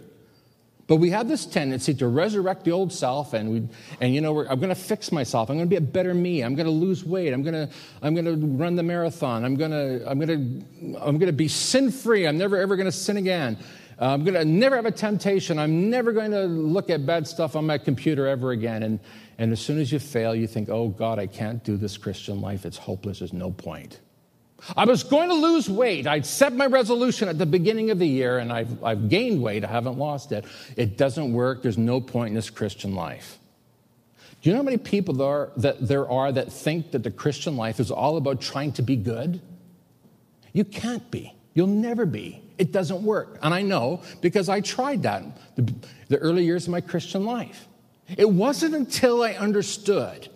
But 0.91 0.97
we 0.97 1.11
have 1.11 1.29
this 1.29 1.47
tendency 1.47 1.95
to 1.95 2.09
resurrect 2.09 2.65
the 2.65 2.73
old 2.73 2.93
self, 2.93 3.33
and, 3.33 3.49
we, 3.49 3.69
and 4.01 4.13
you 4.13 4.21
know, 4.21 4.41
I'm 4.41 4.59
going 4.59 4.71
to 4.71 4.75
fix 4.75 5.13
myself. 5.13 5.49
I'm 5.49 5.55
going 5.57 5.69
to 5.69 5.71
be 5.71 5.77
a 5.77 5.81
better 5.81 6.13
me. 6.13 6.43
I'm 6.43 6.57
going 6.57 6.67
to 6.67 6.73
lose 6.73 7.05
weight. 7.05 7.33
I'm 7.33 7.45
going 7.45 7.55
to, 7.55 7.73
I'm 8.03 8.13
going 8.13 8.25
to 8.25 8.35
run 8.57 8.75
the 8.75 8.83
marathon. 8.83 9.45
I'm 9.45 9.55
going 9.55 9.71
to, 9.71 10.03
I'm 10.11 10.19
going 10.19 10.65
to, 10.91 10.99
I'm 11.01 11.17
going 11.17 11.29
to 11.29 11.33
be 11.33 11.47
sin 11.47 11.93
free. 11.93 12.27
I'm 12.27 12.37
never 12.37 12.57
ever 12.57 12.75
going 12.75 12.89
to 12.89 12.93
sin 12.93 13.19
again. 13.19 13.57
Uh, 14.01 14.07
I'm 14.07 14.25
going 14.25 14.35
to 14.35 14.45
never 14.45 14.75
have 14.75 14.85
a 14.85 14.91
temptation. 14.91 15.61
I'm 15.61 15.91
never 15.91 16.11
going 16.11 16.33
to 16.33 16.47
look 16.47 16.91
at 16.91 17.07
bad 17.07 17.29
stuff 17.29 17.55
on 17.55 17.67
my 17.67 17.79
computer 17.79 18.27
ever 18.27 18.51
again. 18.51 18.83
And, 18.83 18.99
and 19.39 19.53
as 19.53 19.61
soon 19.61 19.79
as 19.79 19.93
you 19.93 20.01
fail, 20.01 20.35
you 20.35 20.49
think, 20.49 20.71
oh 20.71 20.89
God, 20.89 21.21
I 21.21 21.29
can't 21.29 21.63
do 21.63 21.77
this 21.77 21.97
Christian 21.99 22.41
life. 22.41 22.67
It's 22.67 22.79
hopeless. 22.79 23.21
There's 23.21 23.33
no 23.33 23.53
point. 23.53 24.01
I 24.77 24.85
was 24.85 25.03
going 25.03 25.29
to 25.29 25.35
lose 25.35 25.69
weight. 25.69 26.07
I'd 26.07 26.27
set 26.27 26.53
my 26.53 26.67
resolution 26.67 27.29
at 27.29 27.39
the 27.39 27.47
beginning 27.47 27.91
of 27.91 27.99
the 27.99 28.07
year 28.07 28.39
and 28.39 28.53
I've, 28.53 28.83
I've 28.85 29.09
gained 29.09 29.43
weight. 29.43 29.65
I 29.65 29.69
haven't 29.69 29.99
lost 29.99 30.33
it. 30.33 30.45
It 30.77 30.97
doesn't 30.97 31.33
work. 31.33 31.63
There's 31.63 31.79
no 31.79 32.01
point 32.01 32.29
in 32.31 32.35
this 32.35 32.51
Christian 32.51 32.95
life. 32.95 33.39
Do 34.43 34.49
you 34.49 34.55
know 34.55 34.61
how 34.61 34.65
many 34.65 34.79
people 34.79 35.15
there 35.15 35.27
are, 35.27 35.53
that 35.59 35.87
there 35.87 36.09
are 36.09 36.33
that 36.33 36.53
think 36.53 36.93
that 36.93 37.03
the 37.03 37.11
Christian 37.11 37.57
life 37.57 37.79
is 37.79 37.91
all 37.91 38.17
about 38.17 38.41
trying 38.41 38.73
to 38.73 38.83
be 38.83 38.97
good? 38.97 39.41
You 40.53 40.65
can't 40.65 41.11
be. 41.11 41.35
You'll 41.55 41.67
never 41.67 42.07
be. 42.07 42.43
It 42.57 42.73
doesn't 42.73 43.03
work. 43.03 43.39
And 43.43 43.53
I 43.53 43.63
know 43.63 44.03
because 44.21 44.49
I 44.49 44.61
tried 44.61 45.03
that 45.03 45.25
the, 45.57 45.73
the 46.09 46.19
early 46.19 46.45
years 46.45 46.65
of 46.67 46.73
my 46.73 46.81
Christian 46.81 47.25
life. 47.25 47.67
It 48.17 48.29
wasn't 48.29 48.75
until 48.75 49.23
I 49.23 49.33
understood 49.33 50.29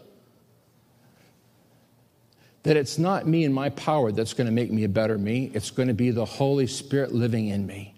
that 2.64 2.76
it's 2.76 2.98
not 2.98 3.26
me 3.26 3.44
and 3.44 3.54
my 3.54 3.68
power 3.70 4.10
that's 4.10 4.32
going 4.32 4.46
to 4.46 4.52
make 4.52 4.72
me 4.72 4.84
a 4.84 4.88
better 4.88 5.16
me, 5.16 5.50
it's 5.54 5.70
going 5.70 5.88
to 5.88 5.94
be 5.94 6.10
the 6.10 6.24
Holy 6.24 6.66
Spirit 6.66 7.14
living 7.14 7.48
in 7.48 7.66
me. 7.66 7.94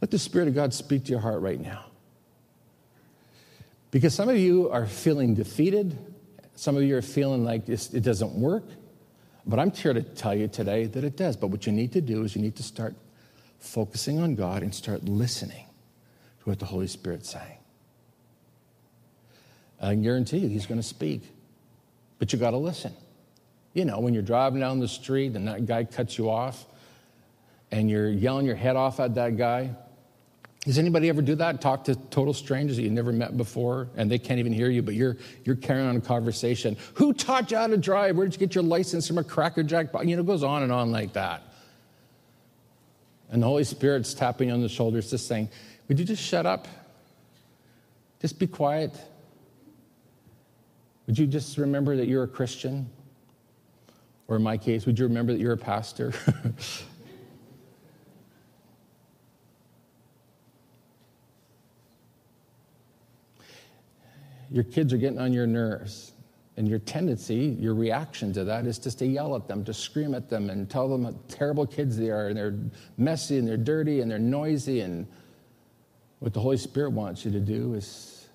Let 0.00 0.10
the 0.10 0.18
Spirit 0.18 0.48
of 0.48 0.54
God 0.54 0.72
speak 0.72 1.04
to 1.04 1.10
your 1.10 1.20
heart 1.20 1.40
right 1.42 1.60
now. 1.60 1.84
Because 3.90 4.14
some 4.14 4.28
of 4.28 4.36
you 4.36 4.70
are 4.70 4.86
feeling 4.86 5.34
defeated, 5.34 5.96
some 6.54 6.76
of 6.76 6.82
you 6.82 6.96
are 6.96 7.02
feeling 7.02 7.44
like 7.44 7.68
it 7.68 8.02
doesn't 8.02 8.32
work. 8.32 8.64
But 9.46 9.58
I'm 9.58 9.70
here 9.70 9.92
to 9.92 10.02
tell 10.02 10.34
you 10.34 10.48
today 10.48 10.86
that 10.86 11.04
it 11.04 11.16
does. 11.16 11.36
But 11.36 11.48
what 11.48 11.66
you 11.66 11.72
need 11.72 11.92
to 11.92 12.00
do 12.00 12.22
is 12.22 12.34
you 12.34 12.42
need 12.42 12.56
to 12.56 12.62
start 12.62 12.94
focusing 13.58 14.20
on 14.20 14.34
God 14.34 14.62
and 14.62 14.74
start 14.74 15.04
listening 15.04 15.66
to 16.40 16.48
what 16.48 16.58
the 16.58 16.66
Holy 16.66 16.86
Spirit's 16.86 17.30
saying. 17.30 17.58
I 19.80 19.94
guarantee 19.94 20.38
you, 20.38 20.48
He's 20.48 20.66
going 20.66 20.80
to 20.80 20.86
speak. 20.86 21.22
But 22.18 22.32
you 22.32 22.38
got 22.38 22.50
to 22.50 22.56
listen. 22.56 22.92
You 23.74 23.84
know, 23.84 24.00
when 24.00 24.14
you're 24.14 24.22
driving 24.22 24.60
down 24.60 24.80
the 24.80 24.88
street 24.88 25.36
and 25.36 25.46
that 25.46 25.66
guy 25.66 25.84
cuts 25.84 26.18
you 26.18 26.30
off 26.30 26.66
and 27.70 27.90
you're 27.90 28.10
yelling 28.10 28.46
your 28.46 28.56
head 28.56 28.76
off 28.76 28.98
at 28.98 29.14
that 29.14 29.36
guy. 29.36 29.70
Does 30.64 30.78
anybody 30.78 31.08
ever 31.08 31.22
do 31.22 31.34
that? 31.36 31.60
Talk 31.60 31.84
to 31.84 31.94
total 31.94 32.34
strangers 32.34 32.76
that 32.76 32.82
you 32.82 32.90
never 32.90 33.12
met 33.12 33.36
before 33.36 33.88
and 33.96 34.10
they 34.10 34.18
can't 34.18 34.40
even 34.40 34.52
hear 34.52 34.68
you, 34.68 34.82
but 34.82 34.94
you're, 34.94 35.16
you're 35.44 35.56
carrying 35.56 35.86
on 35.86 35.96
a 35.96 36.00
conversation. 36.00 36.76
Who 36.94 37.12
taught 37.12 37.50
you 37.50 37.56
how 37.56 37.68
to 37.68 37.76
drive? 37.76 38.16
Where 38.16 38.26
did 38.26 38.34
you 38.34 38.40
get 38.46 38.54
your 38.54 38.64
license 38.64 39.06
from 39.06 39.18
a 39.18 39.24
Cracker 39.24 39.62
Jack? 39.62 39.88
You 40.04 40.16
know, 40.16 40.22
it 40.22 40.26
goes 40.26 40.42
on 40.42 40.62
and 40.62 40.72
on 40.72 40.90
like 40.90 41.12
that. 41.12 41.42
And 43.30 43.42
the 43.42 43.46
Holy 43.46 43.64
Spirit's 43.64 44.14
tapping 44.14 44.48
you 44.48 44.54
on 44.54 44.62
the 44.62 44.68
shoulders, 44.68 45.10
just 45.10 45.28
saying, 45.28 45.50
Would 45.86 45.98
you 45.98 46.04
just 46.04 46.22
shut 46.22 46.46
up? 46.46 46.66
Just 48.20 48.38
be 48.38 48.46
quiet. 48.46 48.98
Would 51.08 51.18
you 51.18 51.26
just 51.26 51.58
remember 51.58 51.96
that 51.96 52.06
you're 52.06 52.22
a 52.22 52.28
Christian? 52.28 52.88
Or 54.28 54.36
in 54.36 54.42
my 54.42 54.58
case, 54.58 54.84
would 54.84 54.98
you 54.98 55.06
remember 55.06 55.32
that 55.32 55.40
you're 55.40 55.54
a 55.54 55.56
pastor? 55.56 56.12
your 64.50 64.64
kids 64.64 64.92
are 64.92 64.98
getting 64.98 65.18
on 65.18 65.32
your 65.32 65.46
nerves. 65.46 66.12
And 66.58 66.68
your 66.68 66.80
tendency, 66.80 67.56
your 67.58 67.74
reaction 67.74 68.34
to 68.34 68.44
that 68.44 68.66
is 68.66 68.78
just 68.78 68.98
to 68.98 69.06
yell 69.06 69.34
at 69.34 69.48
them, 69.48 69.64
to 69.64 69.72
scream 69.72 70.14
at 70.14 70.28
them, 70.28 70.50
and 70.50 70.68
tell 70.68 70.90
them 70.90 71.04
how 71.04 71.14
terrible 71.28 71.66
kids 71.66 71.96
they 71.96 72.10
are, 72.10 72.28
and 72.28 72.36
they're 72.36 72.58
messy, 72.98 73.38
and 73.38 73.48
they're 73.48 73.56
dirty, 73.56 74.02
and 74.02 74.10
they're 74.10 74.18
noisy. 74.18 74.80
And 74.80 75.06
what 76.18 76.34
the 76.34 76.40
Holy 76.40 76.58
Spirit 76.58 76.90
wants 76.90 77.24
you 77.24 77.30
to 77.30 77.40
do 77.40 77.72
is, 77.72 78.28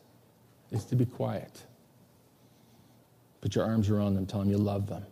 is 0.72 0.86
to 0.86 0.96
be 0.96 1.06
quiet 1.06 1.66
Put 3.44 3.56
your 3.56 3.66
arms 3.66 3.90
around 3.90 4.14
them, 4.14 4.26
tell 4.26 4.40
them 4.40 4.50
you 4.50 4.58
love 4.58 4.88
them. 4.88 5.04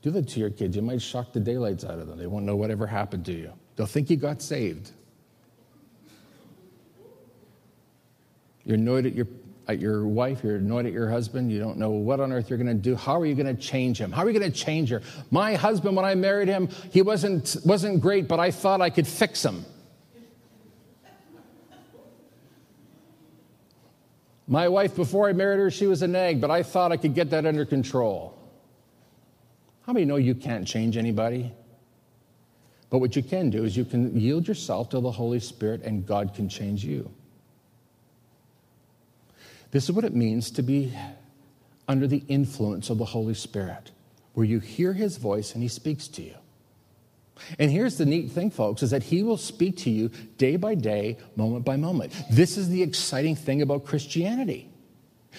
Do 0.00 0.10
that 0.12 0.28
to 0.28 0.40
your 0.40 0.48
kids. 0.48 0.76
You 0.76 0.80
might 0.80 1.02
shock 1.02 1.30
the 1.34 1.40
daylights 1.40 1.84
out 1.84 1.98
of 1.98 2.06
them. 2.08 2.18
They 2.18 2.26
won't 2.26 2.46
know 2.46 2.56
whatever 2.56 2.86
happened 2.86 3.26
to 3.26 3.32
you. 3.32 3.52
They'll 3.76 3.84
think 3.84 4.08
you 4.08 4.16
got 4.16 4.40
saved. 4.40 4.92
You're 8.64 8.76
annoyed 8.76 9.04
at 9.04 9.14
your, 9.14 9.26
at 9.68 9.78
your 9.78 10.06
wife, 10.06 10.42
you're 10.42 10.56
annoyed 10.56 10.86
at 10.86 10.94
your 10.94 11.10
husband, 11.10 11.52
you 11.52 11.58
don't 11.58 11.76
know 11.76 11.90
what 11.90 12.18
on 12.18 12.32
earth 12.32 12.48
you're 12.48 12.58
going 12.58 12.66
to 12.66 12.72
do. 12.72 12.96
How 12.96 13.20
are 13.20 13.26
you 13.26 13.34
going 13.34 13.54
to 13.54 13.62
change 13.62 14.00
him? 14.00 14.10
How 14.10 14.22
are 14.24 14.30
you 14.30 14.38
going 14.38 14.50
to 14.50 14.58
change 14.58 14.88
her? 14.88 15.02
My 15.30 15.54
husband, 15.54 15.96
when 15.96 16.06
I 16.06 16.14
married 16.14 16.48
him, 16.48 16.70
he 16.90 17.02
wasn't, 17.02 17.58
wasn't 17.62 18.00
great, 18.00 18.26
but 18.26 18.40
I 18.40 18.50
thought 18.50 18.80
I 18.80 18.88
could 18.88 19.06
fix 19.06 19.44
him. 19.44 19.66
My 24.48 24.68
wife, 24.68 24.94
before 24.94 25.28
I 25.28 25.32
married 25.32 25.58
her, 25.58 25.70
she 25.70 25.86
was 25.86 26.02
a 26.02 26.06
nag, 26.06 26.40
but 26.40 26.50
I 26.50 26.62
thought 26.62 26.92
I 26.92 26.96
could 26.96 27.14
get 27.14 27.30
that 27.30 27.46
under 27.46 27.64
control. 27.64 28.36
How 29.82 29.92
many 29.92 30.04
know 30.04 30.16
you 30.16 30.34
can't 30.34 30.66
change 30.66 30.96
anybody? 30.96 31.52
But 32.90 32.98
what 32.98 33.16
you 33.16 33.22
can 33.22 33.50
do 33.50 33.64
is 33.64 33.76
you 33.76 33.84
can 33.84 34.18
yield 34.18 34.46
yourself 34.46 34.90
to 34.90 35.00
the 35.00 35.10
Holy 35.10 35.40
Spirit 35.40 35.82
and 35.82 36.06
God 36.06 36.34
can 36.34 36.48
change 36.48 36.84
you. 36.84 37.10
This 39.72 39.84
is 39.84 39.92
what 39.92 40.04
it 40.04 40.14
means 40.14 40.50
to 40.52 40.62
be 40.62 40.96
under 41.88 42.06
the 42.06 42.22
influence 42.28 42.88
of 42.88 42.98
the 42.98 43.04
Holy 43.04 43.34
Spirit, 43.34 43.90
where 44.34 44.46
you 44.46 44.60
hear 44.60 44.92
his 44.92 45.16
voice 45.16 45.54
and 45.54 45.62
he 45.62 45.68
speaks 45.68 46.06
to 46.08 46.22
you. 46.22 46.34
And 47.58 47.70
here's 47.70 47.98
the 47.98 48.06
neat 48.06 48.30
thing, 48.30 48.50
folks, 48.50 48.82
is 48.82 48.90
that 48.90 49.02
he 49.02 49.22
will 49.22 49.36
speak 49.36 49.76
to 49.78 49.90
you 49.90 50.10
day 50.38 50.56
by 50.56 50.74
day, 50.74 51.18
moment 51.36 51.64
by 51.64 51.76
moment. 51.76 52.12
This 52.30 52.56
is 52.56 52.68
the 52.68 52.82
exciting 52.82 53.36
thing 53.36 53.62
about 53.62 53.84
Christianity. 53.84 54.70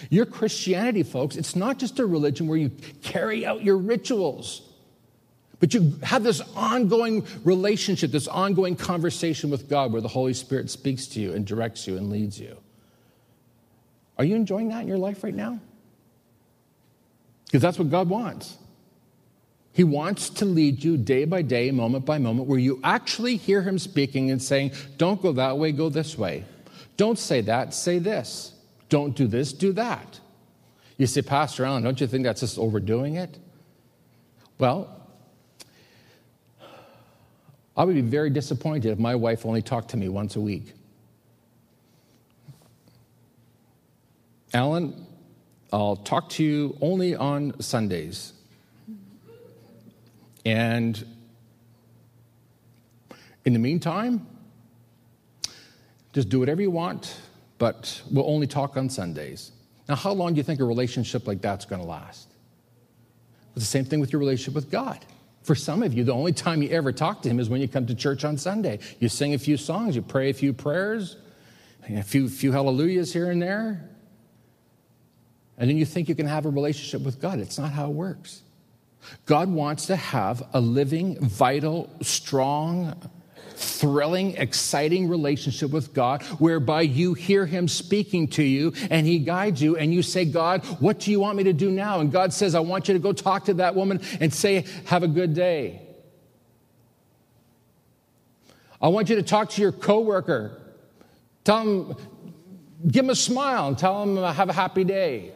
Your 0.09 0.25
Christianity, 0.25 1.03
folks, 1.03 1.35
it's 1.35 1.55
not 1.55 1.79
just 1.79 1.99
a 1.99 2.05
religion 2.05 2.47
where 2.47 2.57
you 2.57 2.71
carry 3.01 3.45
out 3.45 3.63
your 3.63 3.77
rituals, 3.77 4.61
but 5.59 5.73
you 5.73 5.93
have 6.03 6.23
this 6.23 6.41
ongoing 6.55 7.25
relationship, 7.43 8.11
this 8.11 8.27
ongoing 8.27 8.75
conversation 8.75 9.49
with 9.49 9.67
God 9.67 9.91
where 9.91 10.01
the 10.01 10.07
Holy 10.07 10.33
Spirit 10.33 10.69
speaks 10.69 11.07
to 11.07 11.19
you 11.19 11.33
and 11.33 11.45
directs 11.45 11.87
you 11.87 11.97
and 11.97 12.11
leads 12.11 12.39
you. 12.39 12.57
Are 14.19 14.23
you 14.23 14.35
enjoying 14.35 14.69
that 14.69 14.81
in 14.81 14.87
your 14.87 14.99
life 14.99 15.23
right 15.23 15.33
now? 15.33 15.59
Because 17.45 17.61
that's 17.61 17.79
what 17.79 17.89
God 17.89 18.09
wants. 18.09 18.57
He 19.77 19.83
wants 19.83 20.31
to 20.31 20.45
lead 20.45 20.83
you 20.83 20.97
day 20.97 21.25
by 21.25 21.43
day, 21.43 21.69
moment 21.69 22.03
by 22.03 22.17
moment, 22.17 22.47
where 22.47 22.57
you 22.57 22.79
actually 22.83 23.37
hear 23.37 23.61
Him 23.61 23.77
speaking 23.77 24.31
and 24.31 24.41
saying, 24.41 24.71
Don't 24.97 25.21
go 25.21 25.31
that 25.33 25.59
way, 25.59 25.71
go 25.71 25.87
this 25.87 26.17
way. 26.17 26.45
Don't 26.97 27.19
say 27.19 27.41
that, 27.41 27.75
say 27.75 27.99
this. 27.99 28.53
Don't 28.89 29.15
do 29.15 29.27
this, 29.27 29.53
do 29.53 29.71
that. 29.73 30.19
You 30.97 31.05
say, 31.05 31.21
Pastor 31.21 31.63
Allen, 31.63 31.83
don't 31.83 32.01
you 32.01 32.07
think 32.07 32.23
that's 32.23 32.39
just 32.39 32.57
overdoing 32.57 33.17
it? 33.17 33.37
Well, 34.57 34.99
I 37.77 37.83
would 37.83 37.93
be 37.93 38.01
very 38.01 38.31
disappointed 38.31 38.91
if 38.91 38.97
my 38.97 39.13
wife 39.13 39.45
only 39.45 39.61
talked 39.61 39.89
to 39.89 39.97
me 39.97 40.09
once 40.09 40.35
a 40.35 40.41
week. 40.41 40.73
Alan, 44.55 45.05
I'll 45.71 45.97
talk 45.97 46.29
to 46.29 46.43
you 46.43 46.75
only 46.81 47.15
on 47.15 47.61
Sundays. 47.61 48.33
And 50.47 51.05
in 53.43 53.51
the 53.51 53.59
meantime, 53.59 54.25
just 56.13 56.29
do 56.29 56.39
whatever 56.39 56.61
you 56.61 56.71
want, 56.71 57.19
but 57.57 58.01
we'll 58.09 58.29
only 58.29 58.47
talk 58.47 58.77
on 58.77 58.89
Sundays. 58.89 59.51
Now, 59.89 59.95
how 59.95 60.13
long 60.13 60.35
do 60.35 60.37
you 60.37 60.43
think 60.43 60.61
a 60.61 60.63
relationship 60.63 61.27
like 61.27 61.41
that's 61.41 61.65
going 61.65 61.81
to 61.81 61.87
last? 61.87 62.29
It's 63.57 63.65
the 63.65 63.69
same 63.69 63.83
thing 63.83 63.99
with 63.99 64.13
your 64.13 64.21
relationship 64.21 64.55
with 64.55 64.71
God. 64.71 65.05
For 65.43 65.53
some 65.53 65.83
of 65.83 65.93
you, 65.93 66.05
the 66.05 66.13
only 66.13 66.31
time 66.31 66.61
you 66.61 66.69
ever 66.69 66.93
talk 66.93 67.23
to 67.23 67.29
Him 67.29 67.41
is 67.41 67.49
when 67.49 67.59
you 67.59 67.67
come 67.67 67.85
to 67.85 67.95
church 67.95 68.23
on 68.23 68.37
Sunday. 68.37 68.79
You 69.01 69.09
sing 69.09 69.33
a 69.33 69.37
few 69.37 69.57
songs, 69.57 69.97
you 69.97 70.01
pray 70.01 70.29
a 70.29 70.33
few 70.33 70.53
prayers, 70.53 71.17
a 71.89 72.03
few, 72.03 72.29
few 72.29 72.53
hallelujahs 72.53 73.11
here 73.11 73.29
and 73.29 73.41
there, 73.41 73.89
and 75.57 75.69
then 75.69 75.75
you 75.75 75.85
think 75.85 76.07
you 76.07 76.15
can 76.15 76.27
have 76.27 76.45
a 76.45 76.49
relationship 76.49 77.01
with 77.01 77.19
God. 77.19 77.39
It's 77.39 77.59
not 77.59 77.71
how 77.71 77.89
it 77.89 77.93
works. 77.93 78.43
God 79.25 79.49
wants 79.49 79.87
to 79.87 79.95
have 79.95 80.43
a 80.53 80.59
living, 80.59 81.19
vital, 81.19 81.89
strong, 82.01 82.95
thrilling, 83.57 84.35
exciting 84.37 85.07
relationship 85.07 85.71
with 85.71 85.93
God 85.93 86.21
whereby 86.39 86.81
you 86.81 87.13
hear 87.13 87.45
Him 87.45 87.67
speaking 87.67 88.27
to 88.29 88.43
you 88.43 88.73
and 88.89 89.07
He 89.07 89.19
guides 89.19 89.61
you 89.61 89.75
and 89.75 89.93
you 89.93 90.03
say, 90.03 90.25
God, 90.25 90.63
what 90.79 90.99
do 90.99 91.11
you 91.11 91.19
want 91.19 91.37
me 91.37 91.43
to 91.45 91.53
do 91.53 91.71
now? 91.71 91.99
And 91.99 92.11
God 92.11 92.33
says, 92.33 92.55
I 92.55 92.59
want 92.59 92.87
you 92.87 92.93
to 92.93 92.99
go 92.99 93.13
talk 93.13 93.45
to 93.45 93.55
that 93.55 93.75
woman 93.75 94.01
and 94.19 94.33
say, 94.33 94.65
Have 94.85 95.03
a 95.03 95.07
good 95.07 95.33
day. 95.33 95.81
I 98.79 98.89
want 98.89 99.09
you 99.09 99.15
to 99.15 99.23
talk 99.23 99.49
to 99.51 99.61
your 99.61 99.71
coworker. 99.71 100.61
Tell 101.43 101.61
him, 101.61 101.95
give 102.87 103.05
him 103.05 103.09
a 103.09 103.15
smile 103.15 103.67
and 103.69 103.77
tell 103.77 104.03
him, 104.03 104.17
Have 104.17 104.49
a 104.49 104.53
happy 104.53 104.83
day. 104.83 105.33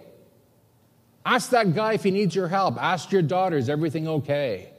Ask 1.25 1.51
that 1.51 1.75
guy 1.75 1.93
if 1.93 2.03
he 2.03 2.11
needs 2.11 2.35
your 2.35 2.47
help. 2.47 2.81
Ask 2.81 3.11
your 3.11 3.21
daughter, 3.21 3.57
is 3.57 3.69
everything 3.69 4.07
okay? 4.07 4.69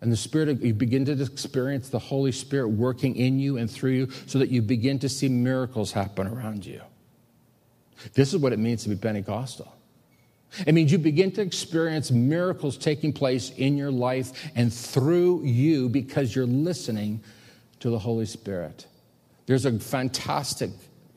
And 0.00 0.10
the 0.10 0.16
Spirit, 0.16 0.62
you 0.62 0.72
begin 0.72 1.04
to 1.06 1.22
experience 1.22 1.88
the 1.88 1.98
Holy 1.98 2.32
Spirit 2.32 2.68
working 2.68 3.16
in 3.16 3.38
you 3.38 3.58
and 3.58 3.70
through 3.70 3.90
you 3.90 4.10
so 4.26 4.38
that 4.38 4.48
you 4.48 4.62
begin 4.62 4.98
to 5.00 5.08
see 5.08 5.28
miracles 5.28 5.92
happen 5.92 6.26
around 6.26 6.64
you. 6.64 6.80
This 8.14 8.32
is 8.32 8.40
what 8.40 8.52
it 8.52 8.58
means 8.58 8.84
to 8.84 8.88
be 8.88 8.96
Pentecostal. 8.96 9.76
It 10.66 10.72
means 10.74 10.90
you 10.90 10.98
begin 10.98 11.30
to 11.32 11.42
experience 11.42 12.10
miracles 12.10 12.76
taking 12.76 13.12
place 13.12 13.50
in 13.50 13.76
your 13.76 13.90
life 13.90 14.50
and 14.56 14.72
through 14.72 15.44
you 15.44 15.88
because 15.88 16.34
you're 16.34 16.46
listening 16.46 17.22
to 17.80 17.90
the 17.90 17.98
Holy 17.98 18.26
Spirit. 18.26 18.86
There's 19.46 19.66
a 19.66 19.78
fantastic 19.78 20.70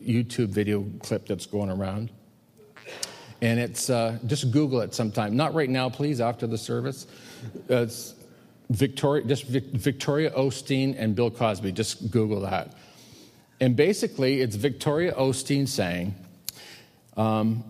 YouTube 0.03 0.49
video 0.49 0.85
clip 0.99 1.25
that's 1.25 1.45
going 1.45 1.69
around 1.69 2.11
and 3.43 3.60
it's 3.60 3.89
uh, 3.89 4.17
just 4.25 4.51
Google 4.51 4.79
it 4.79 4.95
sometime. 4.95 5.36
Not 5.36 5.53
right 5.53 5.69
now, 5.69 5.89
please. 5.89 6.21
After 6.21 6.47
the 6.47 6.58
service, 6.58 7.06
uh, 7.69 7.88
Victoria, 8.69 9.25
just 9.25 9.43
Vic, 9.43 9.65
Victoria 9.65 10.32
Osteen 10.32 10.95
and 10.97 11.13
Bill 11.13 11.29
Cosby. 11.29 11.73
Just 11.73 12.10
Google 12.10 12.39
that. 12.41 12.73
And 13.60 13.75
basically, 13.75 14.39
it's 14.39 14.56
Victoria 14.56 15.13
Osteen 15.13 15.67
saying, 15.67 16.15
um, 17.17 17.65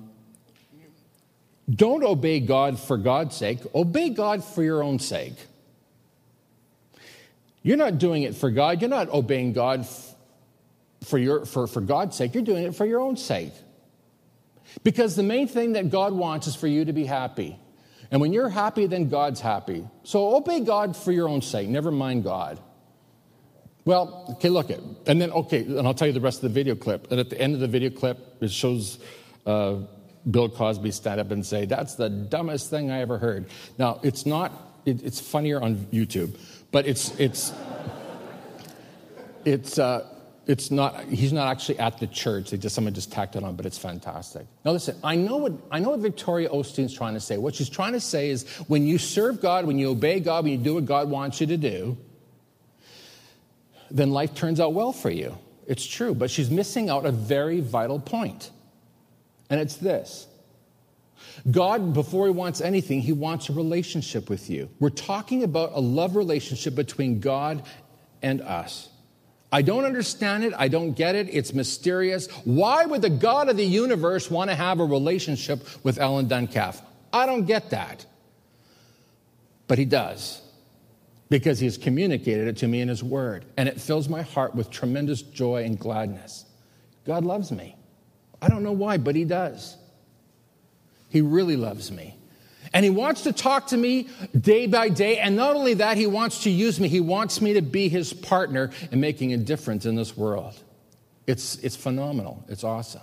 "Don't 1.68 2.04
obey 2.04 2.40
God 2.40 2.80
for 2.80 2.96
God's 2.96 3.36
sake. 3.36 3.62
Obey 3.74 4.10
God 4.12 4.44
for 4.44 4.62
your 4.62 4.84
own 4.84 5.00
sake." 5.00 5.38
You're 7.64 7.78
not 7.78 7.98
doing 7.98 8.22
it 8.22 8.36
for 8.36 8.52
God. 8.52 8.80
You're 8.80 8.92
not 8.92 9.10
obeying 9.10 9.54
God 9.54 9.88
for, 11.02 11.18
your, 11.18 11.46
for, 11.46 11.66
for 11.66 11.82
God's 11.82 12.16
sake. 12.16 12.36
You're 12.36 12.44
doing 12.44 12.66
it 12.66 12.76
for 12.76 12.86
your 12.86 13.00
own 13.00 13.18
sake. 13.18 13.54
Because 14.82 15.16
the 15.16 15.24
main 15.24 15.48
thing 15.48 15.74
that 15.74 15.90
God 15.90 16.14
wants 16.14 16.48
is 16.48 16.56
for 16.56 16.68
you 16.68 16.86
to 16.86 16.94
be 16.94 17.06
happy. 17.06 17.60
And 18.12 18.22
when 18.22 18.34
you're 18.34 18.50
happy, 18.50 18.86
then 18.86 19.10
God's 19.10 19.42
happy. 19.42 19.88
So 20.04 20.36
obey 20.36 20.60
God 20.60 20.96
for 20.96 21.12
your 21.12 21.28
own 21.28 21.42
sake, 21.42 21.68
never 21.68 21.92
mind 21.92 22.24
God. 22.24 22.60
Well, 23.86 24.26
okay, 24.38 24.50
look 24.50 24.70
it. 24.70 24.82
And 25.08 25.22
then, 25.22 25.32
okay, 25.32 25.64
and 25.64 25.86
I'll 25.86 25.94
tell 25.94 26.08
you 26.08 26.14
the 26.14 26.22
rest 26.22 26.38
of 26.38 26.44
the 26.44 26.54
video 26.54 26.76
clip. 26.76 27.12
And 27.12 27.20
at 27.20 27.30
the 27.30 27.40
end 27.40 27.54
of 27.54 27.60
the 27.60 27.68
video 27.68 27.90
clip, 27.90 28.38
it 28.42 28.52
shows 28.52 29.00
uh, 29.46 29.80
Bill 30.30 30.48
Cosby 30.48 30.92
stand 30.92 31.20
up 31.20 31.32
and 31.32 31.46
say, 31.46 31.66
That's 31.66 31.96
the 31.96 32.10
dumbest 32.10 32.70
thing 32.70 32.92
I 32.92 33.02
ever 33.02 33.18
heard. 33.18 33.48
Now, 33.78 34.00
it's 34.04 34.26
not, 34.26 34.54
it, 34.86 35.04
it's 35.04 35.20
funnier 35.20 35.62
on 35.62 35.76
YouTube, 35.92 36.38
but 36.72 36.88
it's, 36.88 37.20
it's, 37.20 37.52
it's, 39.44 39.78
uh, 39.78 40.08
it's 40.46 40.72
not 40.72 41.06
he's 41.06 41.32
not 41.32 41.48
actually 41.48 41.80
at 41.80 42.00
the 42.00 42.08
church. 42.08 42.52
They 42.52 42.58
just 42.58 42.76
someone 42.76 42.94
just 42.94 43.12
tacked 43.12 43.36
it 43.36 43.44
on 43.44 43.56
but 43.56 43.66
it's 43.66 43.78
fantastic. 43.78 44.46
Now 44.66 44.72
listen 44.72 44.98
i 45.04 45.16
know 45.16 45.38
what 45.38 45.54
i 45.72 45.80
know 45.80 45.92
what 45.92 46.00
victoria 46.00 46.50
osteen's 46.50 46.94
trying 46.94 47.14
to 47.14 47.20
say. 47.20 47.38
What 47.38 47.56
she's 47.56 47.70
trying 47.70 47.94
to 47.94 48.00
say 48.00 48.30
is 48.30 48.48
when 48.68 48.86
you 48.86 48.98
serve 48.98 49.42
god 49.42 49.66
when 49.66 49.80
you 49.80 49.90
obey 49.90 50.20
god 50.20 50.44
when 50.44 50.52
you 50.52 50.60
do 50.60 50.76
what 50.76 50.86
god 50.86 51.10
wants 51.10 51.40
you 51.40 51.48
to 51.48 51.58
do 51.58 51.98
then 53.90 54.12
life 54.12 54.34
turns 54.34 54.60
out 54.60 54.74
well 54.74 54.92
for 54.92 55.10
you. 55.10 55.38
It's 55.68 55.86
true 55.86 56.14
but 56.14 56.30
she's 56.30 56.50
missing 56.50 56.90
out 56.90 57.06
a 57.06 57.12
very 57.12 57.62
vital 57.62 58.00
point. 58.00 58.52
And 59.50 59.62
it's 59.62 59.78
this. 59.78 60.28
God, 61.50 61.94
before 61.94 62.26
He 62.26 62.32
wants 62.32 62.62
anything, 62.62 63.02
He 63.02 63.14
wants 63.14 63.50
a 63.50 63.54
relationship 63.54 64.30
with 64.30 64.50
you. 64.50 64.70
We're 64.80 64.90
talking 64.90 65.44
about 65.44 65.72
a 65.74 65.80
love 65.80 66.16
relationship 66.16 66.76
between 66.76 67.20
God 67.20 67.64
and 68.22 68.42
us. 68.42 68.90
I 69.54 69.62
don't 69.62 69.86
understand 69.86 70.44
it. 70.44 70.52
I 70.58 70.68
don't 70.68 70.94
get 70.94 71.14
it. 71.14 71.30
It's 71.32 71.54
mysterious. 71.54 72.28
Why 72.44 72.88
would 72.88 73.04
the 73.04 73.10
God 73.12 73.50
of 73.50 73.56
the 73.56 73.64
universe 73.64 74.32
want 74.32 74.50
to 74.50 74.56
have 74.56 74.80
a 74.80 74.84
relationship 74.84 75.64
with 75.86 76.00
Allen 76.00 76.28
Duncalf? 76.28 76.82
I 77.14 77.28
don't 77.28 77.46
get 77.46 77.70
that. 77.70 78.04
But 79.68 79.78
he 79.78 79.86
does 79.86 80.42
because 81.30 81.60
he 81.60 81.68
has 81.68 81.78
communicated 81.78 82.48
it 82.48 82.58
to 82.58 82.68
me 82.68 82.82
in 82.82 82.88
his 82.88 83.04
word. 83.04 83.46
And 83.56 83.70
it 83.70 83.80
fills 83.80 84.10
my 84.10 84.24
heart 84.24 84.56
with 84.56 84.72
tremendous 84.72 85.22
joy 85.22 85.66
and 85.66 85.78
gladness. 85.78 86.46
God 87.06 87.24
loves 87.24 87.52
me. 87.52 87.76
I 88.42 88.48
don't 88.50 88.64
know 88.64 88.72
why, 88.72 88.98
but 88.98 89.16
he 89.16 89.24
does. 89.24 89.78
He 91.10 91.22
really 91.22 91.58
loves 91.58 91.92
me. 91.92 92.18
And 92.74 92.84
he 92.84 92.90
wants 92.90 93.22
to 93.24 93.32
talk 93.32 93.68
to 93.68 93.78
me 93.78 94.10
day 94.40 94.66
by 94.66 94.90
day. 94.90 95.20
And 95.20 95.36
not 95.36 95.56
only 95.56 95.76
that, 95.76 95.96
he 95.96 96.08
wants 96.08 96.44
to 96.44 96.50
use 96.50 96.80
me, 96.80 96.88
he 96.88 97.00
wants 97.00 97.40
me 97.40 97.54
to 97.54 97.62
be 97.62 97.88
his 97.88 98.14
partner 98.14 98.72
in 98.92 99.00
making 99.00 99.32
a 99.34 99.38
difference 99.38 99.86
in 99.86 99.96
this 99.96 100.18
world. 100.18 100.56
It's, 101.28 101.56
it's 101.58 101.76
phenomenal, 101.76 102.44
it's 102.50 102.64
awesome. 102.64 103.02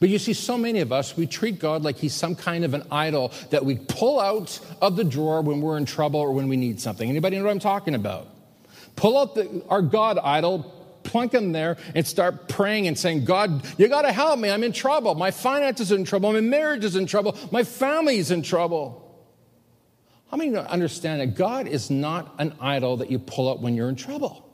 But 0.00 0.08
you 0.08 0.18
see, 0.18 0.32
so 0.32 0.56
many 0.56 0.80
of 0.80 0.92
us, 0.92 1.14
we 1.14 1.26
treat 1.26 1.58
God 1.58 1.82
like 1.82 1.98
he's 1.98 2.14
some 2.14 2.34
kind 2.34 2.64
of 2.64 2.72
an 2.72 2.84
idol 2.90 3.32
that 3.50 3.66
we 3.66 3.76
pull 3.76 4.18
out 4.18 4.58
of 4.80 4.96
the 4.96 5.04
drawer 5.04 5.42
when 5.42 5.60
we're 5.60 5.76
in 5.76 5.84
trouble 5.84 6.20
or 6.20 6.32
when 6.32 6.48
we 6.48 6.56
need 6.56 6.80
something. 6.80 7.08
Anybody 7.08 7.36
know 7.36 7.44
what 7.44 7.50
I'm 7.50 7.58
talking 7.58 7.94
about? 7.94 8.28
Pull 8.96 9.18
out 9.18 9.34
the, 9.34 9.62
our 9.68 9.82
God 9.82 10.18
idol, 10.18 10.73
plunk 11.14 11.32
him 11.32 11.52
there 11.52 11.76
and 11.94 12.04
start 12.04 12.48
praying 12.48 12.88
and 12.88 12.98
saying, 12.98 13.24
God, 13.24 13.64
you 13.78 13.86
got 13.86 14.02
to 14.02 14.10
help 14.10 14.36
me. 14.40 14.50
I'm 14.50 14.64
in 14.64 14.72
trouble. 14.72 15.14
My 15.14 15.30
finances 15.30 15.92
are 15.92 15.94
in 15.94 16.04
trouble. 16.04 16.32
My 16.32 16.40
marriage 16.40 16.84
is 16.84 16.96
in 16.96 17.06
trouble. 17.06 17.38
My 17.52 17.62
family 17.62 18.18
is 18.18 18.32
in 18.32 18.42
trouble. 18.42 19.00
How 20.28 20.36
many 20.36 20.56
understand 20.56 21.20
that 21.20 21.36
God 21.36 21.68
is 21.68 21.88
not 21.88 22.34
an 22.40 22.52
idol 22.60 22.96
that 22.96 23.12
you 23.12 23.20
pull 23.20 23.48
up 23.48 23.60
when 23.60 23.76
you're 23.76 23.88
in 23.88 23.94
trouble? 23.94 24.44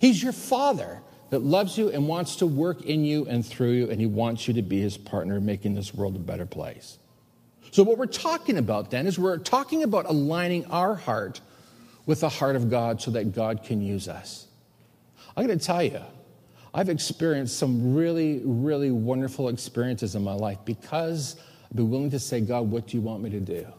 He's 0.00 0.22
your 0.22 0.32
father 0.32 1.02
that 1.28 1.40
loves 1.40 1.76
you 1.76 1.90
and 1.90 2.08
wants 2.08 2.36
to 2.36 2.46
work 2.46 2.80
in 2.80 3.04
you 3.04 3.26
and 3.26 3.44
through 3.44 3.72
you, 3.72 3.90
and 3.90 4.00
he 4.00 4.06
wants 4.06 4.48
you 4.48 4.54
to 4.54 4.62
be 4.62 4.80
his 4.80 4.96
partner, 4.96 5.38
making 5.38 5.74
this 5.74 5.92
world 5.92 6.16
a 6.16 6.18
better 6.18 6.46
place. 6.46 6.98
So, 7.72 7.82
what 7.82 7.98
we're 7.98 8.06
talking 8.06 8.56
about 8.56 8.90
then 8.90 9.06
is 9.06 9.18
we're 9.18 9.36
talking 9.36 9.82
about 9.82 10.06
aligning 10.06 10.64
our 10.70 10.94
heart 10.94 11.42
with 12.06 12.20
the 12.20 12.30
heart 12.30 12.56
of 12.56 12.70
God 12.70 13.02
so 13.02 13.10
that 13.10 13.34
God 13.34 13.64
can 13.64 13.82
use 13.82 14.08
us. 14.08 14.46
I'm 15.36 15.46
going 15.46 15.58
to 15.58 15.64
tell 15.64 15.82
you, 15.82 16.00
I've 16.72 16.88
experienced 16.88 17.58
some 17.58 17.94
really, 17.94 18.40
really 18.44 18.90
wonderful 18.90 19.48
experiences 19.48 20.14
in 20.14 20.24
my 20.24 20.32
life 20.32 20.58
because 20.64 21.36
I've 21.70 21.76
been 21.76 21.90
willing 21.90 22.10
to 22.10 22.18
say, 22.18 22.40
God, 22.40 22.70
what 22.70 22.86
do 22.86 22.96
you 22.96 23.02
want 23.02 23.22
me 23.22 23.30
to 23.30 23.40
do? 23.40 23.66
I 23.66 23.72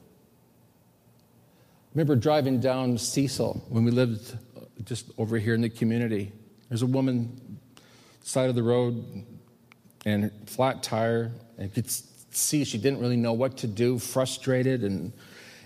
remember 1.94 2.16
driving 2.16 2.60
down 2.60 2.98
Cecil 2.98 3.66
when 3.70 3.84
we 3.84 3.92
lived 3.92 4.38
just 4.84 5.12
over 5.18 5.38
here 5.40 5.56
in 5.56 5.62
the 5.62 5.70
community. 5.70 6.32
There's 6.70 6.84
a 6.84 6.88
woman 6.88 7.60
side 8.22 8.50
of 8.50 8.56
the 8.56 8.64
road 8.64 9.26
and 10.06 10.32
flat 10.46 10.84
tire, 10.84 11.32
and 11.58 11.74
could 11.74 11.90
see 11.90 12.64
she 12.64 12.78
didn't 12.78 13.00
really 13.00 13.18
know 13.18 13.34
what 13.34 13.58
to 13.58 13.68
do, 13.68 13.98
frustrated 13.98 14.84
and 14.84 15.12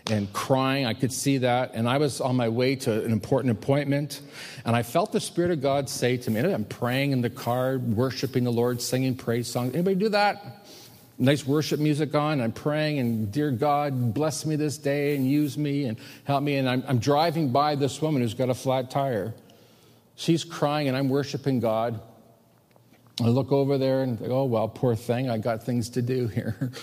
and 0.09 0.31
crying. 0.33 0.85
I 0.85 0.93
could 0.93 1.13
see 1.13 1.39
that. 1.39 1.71
And 1.73 1.87
I 1.87 1.97
was 1.97 2.21
on 2.21 2.35
my 2.35 2.49
way 2.49 2.75
to 2.77 3.03
an 3.03 3.11
important 3.11 3.51
appointment. 3.51 4.21
And 4.65 4.75
I 4.75 4.83
felt 4.83 5.11
the 5.11 5.19
Spirit 5.19 5.51
of 5.51 5.61
God 5.61 5.89
say 5.89 6.17
to 6.17 6.31
me, 6.31 6.39
I'm 6.39 6.65
praying 6.65 7.11
in 7.11 7.21
the 7.21 7.29
car, 7.29 7.77
worshiping 7.77 8.43
the 8.43 8.51
Lord, 8.51 8.81
singing 8.81 9.15
praise 9.15 9.47
songs. 9.47 9.73
Anybody 9.73 9.95
do 9.95 10.09
that? 10.09 10.65
Nice 11.17 11.45
worship 11.45 11.79
music 11.79 12.15
on. 12.15 12.41
I'm 12.41 12.51
praying, 12.51 12.97
and 12.97 13.31
dear 13.31 13.51
God, 13.51 14.13
bless 14.13 14.43
me 14.43 14.55
this 14.55 14.79
day 14.79 15.15
and 15.15 15.29
use 15.29 15.55
me 15.55 15.85
and 15.85 15.99
help 16.23 16.41
me. 16.41 16.55
And 16.55 16.67
I'm, 16.67 16.83
I'm 16.87 16.97
driving 16.97 17.51
by 17.51 17.75
this 17.75 18.01
woman 18.01 18.23
who's 18.23 18.33
got 18.33 18.49
a 18.49 18.55
flat 18.55 18.89
tire. 18.89 19.35
She's 20.15 20.43
crying, 20.43 20.87
and 20.87 20.97
I'm 20.97 21.09
worshiping 21.09 21.59
God. 21.59 22.01
I 23.21 23.27
look 23.27 23.51
over 23.51 23.77
there 23.77 24.01
and 24.01 24.17
think, 24.17 24.31
oh, 24.31 24.45
well, 24.45 24.67
poor 24.67 24.95
thing. 24.95 25.29
I 25.29 25.37
got 25.37 25.63
things 25.63 25.91
to 25.91 26.01
do 26.01 26.27
here. 26.27 26.71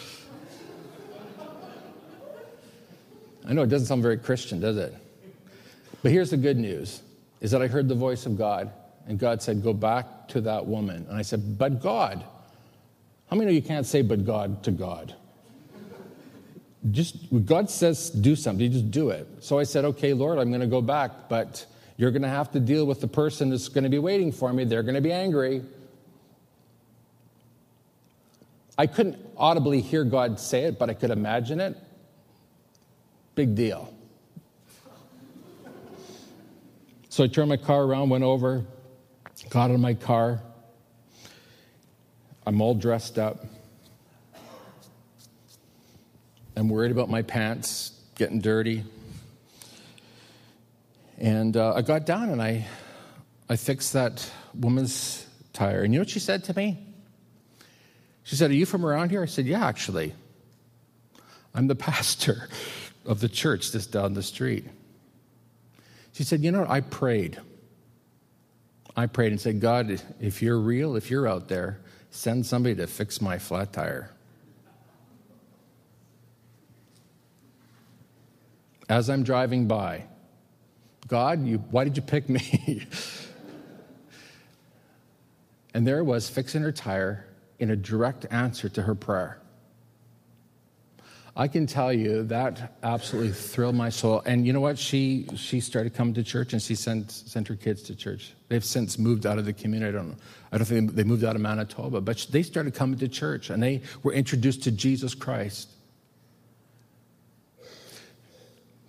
I 3.48 3.54
know 3.54 3.62
it 3.62 3.70
doesn't 3.70 3.86
sound 3.86 4.02
very 4.02 4.18
Christian, 4.18 4.60
does 4.60 4.76
it? 4.76 4.94
But 6.02 6.12
here's 6.12 6.30
the 6.30 6.36
good 6.36 6.58
news 6.58 7.02
is 7.40 7.50
that 7.52 7.62
I 7.62 7.66
heard 7.66 7.88
the 7.88 7.94
voice 7.94 8.26
of 8.26 8.36
God, 8.36 8.70
and 9.06 9.18
God 9.18 9.40
said, 9.40 9.62
Go 9.62 9.72
back 9.72 10.28
to 10.28 10.40
that 10.42 10.66
woman. 10.66 11.06
And 11.08 11.16
I 11.16 11.22
said, 11.22 11.58
But 11.58 11.80
God. 11.80 12.22
How 13.30 13.36
many 13.36 13.50
know 13.50 13.54
you 13.54 13.62
can't 13.62 13.86
say 13.86 14.02
but 14.02 14.24
God 14.24 14.62
to 14.64 14.70
God? 14.70 15.14
Just 16.90 17.16
God 17.46 17.70
says 17.70 18.10
do 18.10 18.36
something, 18.36 18.64
you 18.64 18.70
just 18.70 18.90
do 18.90 19.10
it. 19.10 19.26
So 19.40 19.58
I 19.58 19.64
said, 19.64 19.84
Okay, 19.86 20.12
Lord, 20.12 20.38
I'm 20.38 20.50
going 20.50 20.60
to 20.60 20.66
go 20.66 20.82
back, 20.82 21.28
but 21.28 21.64
you're 21.96 22.10
going 22.10 22.22
to 22.22 22.28
have 22.28 22.52
to 22.52 22.60
deal 22.60 22.84
with 22.84 23.00
the 23.00 23.08
person 23.08 23.50
that's 23.50 23.68
going 23.68 23.84
to 23.84 23.90
be 23.90 23.98
waiting 23.98 24.30
for 24.30 24.52
me. 24.52 24.64
They're 24.64 24.82
going 24.82 24.94
to 24.94 25.00
be 25.00 25.12
angry. 25.12 25.62
I 28.76 28.86
couldn't 28.86 29.16
audibly 29.36 29.80
hear 29.80 30.04
God 30.04 30.38
say 30.38 30.64
it, 30.64 30.78
but 30.78 30.90
I 30.90 30.94
could 30.94 31.10
imagine 31.10 31.60
it. 31.60 31.76
Big 33.38 33.54
deal. 33.54 33.94
So 37.08 37.22
I 37.22 37.28
turned 37.28 37.48
my 37.48 37.56
car 37.56 37.84
around, 37.84 38.08
went 38.08 38.24
over, 38.24 38.64
got 39.48 39.70
in 39.70 39.80
my 39.80 39.94
car. 39.94 40.42
I'm 42.44 42.60
all 42.60 42.74
dressed 42.74 43.16
up. 43.16 43.46
I'm 46.56 46.68
worried 46.68 46.90
about 46.90 47.10
my 47.10 47.22
pants 47.22 47.92
getting 48.16 48.40
dirty. 48.40 48.82
And 51.18 51.56
uh, 51.56 51.74
I 51.76 51.82
got 51.82 52.06
down 52.06 52.30
and 52.30 52.42
I, 52.42 52.66
I 53.48 53.54
fixed 53.54 53.92
that 53.92 54.28
woman's 54.52 55.28
tire. 55.52 55.82
And 55.84 55.94
you 55.94 56.00
know 56.00 56.02
what 56.02 56.10
she 56.10 56.18
said 56.18 56.42
to 56.42 56.56
me? 56.56 56.84
She 58.24 58.34
said, 58.34 58.50
Are 58.50 58.54
you 58.54 58.66
from 58.66 58.84
around 58.84 59.10
here? 59.10 59.22
I 59.22 59.26
said, 59.26 59.46
Yeah, 59.46 59.64
actually. 59.64 60.12
I'm 61.54 61.68
the 61.68 61.76
pastor 61.76 62.48
of 63.08 63.20
the 63.20 63.28
church 63.28 63.72
just 63.72 63.90
down 63.90 64.12
the 64.12 64.22
street. 64.22 64.66
She 66.12 66.22
said, 66.22 66.44
You 66.44 66.52
know? 66.52 66.66
I 66.68 66.80
prayed. 66.80 67.40
I 68.96 69.06
prayed 69.06 69.32
and 69.32 69.40
said, 69.40 69.60
God, 69.60 70.00
if 70.20 70.42
you're 70.42 70.58
real, 70.58 70.94
if 70.94 71.10
you're 71.10 71.26
out 71.26 71.48
there, 71.48 71.80
send 72.10 72.44
somebody 72.44 72.74
to 72.76 72.86
fix 72.86 73.20
my 73.20 73.38
flat 73.38 73.72
tire. 73.72 74.10
As 78.88 79.08
I'm 79.08 79.22
driving 79.22 79.66
by, 79.66 80.04
God, 81.06 81.46
you, 81.46 81.58
why 81.70 81.84
did 81.84 81.96
you 81.96 82.02
pick 82.02 82.28
me? 82.28 82.86
and 85.74 85.86
there 85.86 86.02
was 86.02 86.28
fixing 86.28 86.62
her 86.62 86.72
tire 86.72 87.26
in 87.58 87.70
a 87.70 87.76
direct 87.76 88.26
answer 88.30 88.68
to 88.70 88.82
her 88.82 88.94
prayer. 88.94 89.40
I 91.40 91.46
can 91.46 91.68
tell 91.68 91.92
you 91.92 92.24
that 92.24 92.74
absolutely 92.82 93.30
thrilled 93.30 93.76
my 93.76 93.90
soul. 93.90 94.22
And 94.26 94.44
you 94.44 94.52
know 94.52 94.60
what? 94.60 94.76
She 94.76 95.24
she 95.36 95.60
started 95.60 95.94
coming 95.94 96.12
to 96.14 96.24
church 96.24 96.52
and 96.52 96.60
she 96.60 96.74
sent 96.74 97.12
sent 97.12 97.46
her 97.46 97.54
kids 97.54 97.82
to 97.82 97.94
church. 97.94 98.32
They've 98.48 98.64
since 98.64 98.98
moved 98.98 99.24
out 99.24 99.38
of 99.38 99.44
the 99.44 99.52
community. 99.52 99.90
I 99.90 99.92
don't 99.92 100.08
know. 100.08 100.16
I 100.50 100.58
don't 100.58 100.66
think 100.66 100.96
they 100.96 101.04
moved 101.04 101.22
out 101.22 101.36
of 101.36 101.40
Manitoba, 101.40 102.00
but 102.00 102.26
they 102.30 102.42
started 102.42 102.74
coming 102.74 102.98
to 102.98 103.06
church 103.06 103.50
and 103.50 103.62
they 103.62 103.82
were 104.02 104.12
introduced 104.12 104.64
to 104.64 104.72
Jesus 104.72 105.14
Christ. 105.14 105.70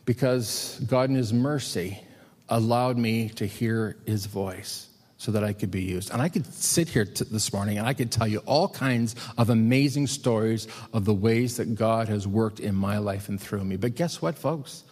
Because 0.06 0.82
God 0.88 1.12
in 1.12 1.16
his 1.16 1.32
mercy 1.32 2.02
allowed 2.50 2.98
me 2.98 3.30
to 3.30 3.46
hear 3.46 3.96
his 4.08 4.26
voice 4.26 4.89
so 5.20 5.34
that 5.34 5.44
I 5.44 5.52
could 5.52 5.70
be 5.70 5.84
used. 5.84 6.12
And 6.12 6.22
I 6.22 6.30
could 6.30 6.46
sit 6.52 6.88
here 6.88 7.04
t- 7.04 7.26
this 7.30 7.52
morning 7.52 7.78
and 7.78 7.86
I 7.86 7.94
could 7.94 8.10
tell 8.10 8.26
you 8.26 8.40
all 8.46 8.70
kinds 8.70 9.18
of 9.38 9.50
amazing 9.50 10.08
stories 10.08 10.66
of 10.94 11.04
the 11.04 11.14
ways 11.14 11.58
that 11.58 11.76
God 11.76 12.08
has 12.08 12.26
worked 12.26 12.62
in 12.62 12.74
my 12.74 13.00
life 13.00 13.28
and 13.28 13.40
through 13.40 13.66
me. 13.66 13.76
But 13.76 13.96
guess 13.96 14.22
what, 14.22 14.38
folks? 14.38 14.86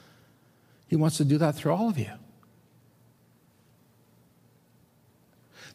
He 0.89 0.97
wants 0.97 1.15
to 1.17 1.25
do 1.25 1.37
that 1.37 1.55
through 1.55 1.71
all 1.71 1.87
of 1.87 1.97
you. 1.97 2.11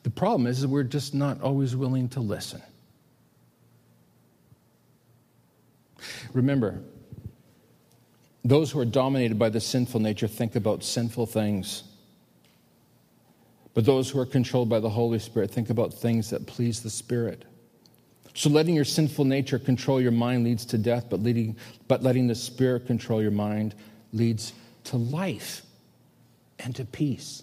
The 0.03 0.11
problem 0.11 0.47
is, 0.47 0.59
is 0.59 0.67
we're 0.67 0.83
just 0.83 1.15
not 1.15 1.41
always 1.41 1.75
willing 1.75 2.11
to 2.11 2.21
listen. 2.21 2.61
Remember, 6.35 6.83
those 8.45 8.71
who 8.71 8.81
are 8.81 8.85
dominated 8.85 9.39
by 9.39 9.49
the 9.49 9.61
sinful 9.61 10.01
nature 10.01 10.29
think 10.29 10.57
about 10.57 10.85
sinful 10.85 11.25
things. 11.25 11.85
But 13.75 13.85
those 13.85 14.11
who 14.11 14.19
are 14.19 14.27
controlled 14.27 14.69
by 14.69 14.81
the 14.81 14.91
Holy 14.91 15.19
Spirit 15.19 15.51
think 15.51 15.71
about 15.71 15.95
things 15.95 16.31
that 16.31 16.47
please 16.47 16.83
the 16.83 16.91
Spirit. 16.91 17.45
So 18.35 18.49
letting 18.49 18.75
your 18.75 18.85
sinful 18.85 19.25
nature 19.25 19.59
control 19.59 20.01
your 20.01 20.13
mind 20.13 20.45
leads 20.45 20.65
to 20.67 20.79
death, 20.79 21.07
but, 21.11 21.23
leading, 21.23 21.57
but 21.89 22.03
letting 22.03 22.27
the 22.27 22.35
Spirit 22.35 22.87
control 22.87 23.21
your 23.21 23.31
mind 23.31 23.75
leads 24.13 24.53
to 24.85 24.97
life 24.97 25.63
and 26.59 26.75
to 26.77 26.85
peace. 26.85 27.43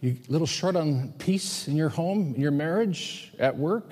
You 0.00 0.16
a 0.28 0.32
little 0.32 0.46
short 0.46 0.76
on 0.76 1.12
peace 1.18 1.66
in 1.66 1.76
your 1.76 1.88
home, 1.88 2.34
in 2.34 2.40
your 2.40 2.52
marriage, 2.52 3.32
at 3.38 3.56
work? 3.56 3.90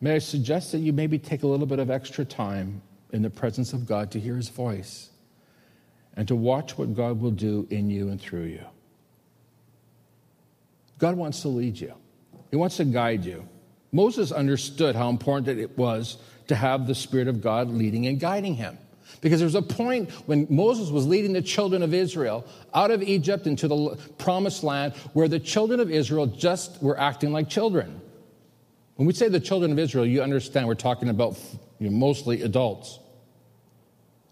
May 0.00 0.14
I 0.14 0.18
suggest 0.18 0.72
that 0.72 0.78
you 0.78 0.94
maybe 0.94 1.18
take 1.18 1.42
a 1.42 1.46
little 1.46 1.66
bit 1.66 1.78
of 1.78 1.90
extra 1.90 2.24
time 2.24 2.80
in 3.12 3.20
the 3.20 3.28
presence 3.28 3.74
of 3.74 3.84
God 3.84 4.10
to 4.12 4.20
hear 4.20 4.36
his 4.36 4.48
voice? 4.48 5.10
And 6.16 6.28
to 6.28 6.34
watch 6.34 6.76
what 6.76 6.94
God 6.94 7.20
will 7.20 7.30
do 7.30 7.66
in 7.70 7.90
you 7.90 8.08
and 8.08 8.20
through 8.20 8.44
you. 8.44 8.64
God 10.98 11.16
wants 11.16 11.42
to 11.42 11.48
lead 11.48 11.78
you, 11.78 11.94
He 12.50 12.56
wants 12.56 12.76
to 12.76 12.84
guide 12.84 13.24
you. 13.24 13.48
Moses 13.92 14.30
understood 14.30 14.94
how 14.94 15.08
important 15.08 15.58
it 15.58 15.76
was 15.76 16.16
to 16.46 16.54
have 16.54 16.86
the 16.86 16.94
Spirit 16.94 17.28
of 17.28 17.40
God 17.40 17.68
leading 17.68 18.06
and 18.06 18.20
guiding 18.20 18.54
him. 18.54 18.78
Because 19.20 19.40
there 19.40 19.46
was 19.46 19.54
a 19.54 19.62
point 19.62 20.10
when 20.26 20.46
Moses 20.48 20.90
was 20.90 21.06
leading 21.06 21.32
the 21.32 21.42
children 21.42 21.82
of 21.82 21.92
Israel 21.92 22.46
out 22.72 22.90
of 22.90 23.02
Egypt 23.02 23.46
into 23.46 23.68
the 23.68 23.98
promised 24.18 24.62
land 24.62 24.94
where 25.12 25.28
the 25.28 25.40
children 25.40 25.80
of 25.80 25.90
Israel 25.90 26.26
just 26.26 26.80
were 26.82 26.98
acting 26.98 27.32
like 27.32 27.48
children. 27.48 28.00
When 28.96 29.06
we 29.06 29.12
say 29.12 29.28
the 29.28 29.40
children 29.40 29.72
of 29.72 29.78
Israel, 29.78 30.06
you 30.06 30.22
understand 30.22 30.66
we're 30.66 30.74
talking 30.74 31.08
about 31.08 31.38
you 31.78 31.90
know, 31.90 31.96
mostly 31.96 32.42
adults. 32.42 32.98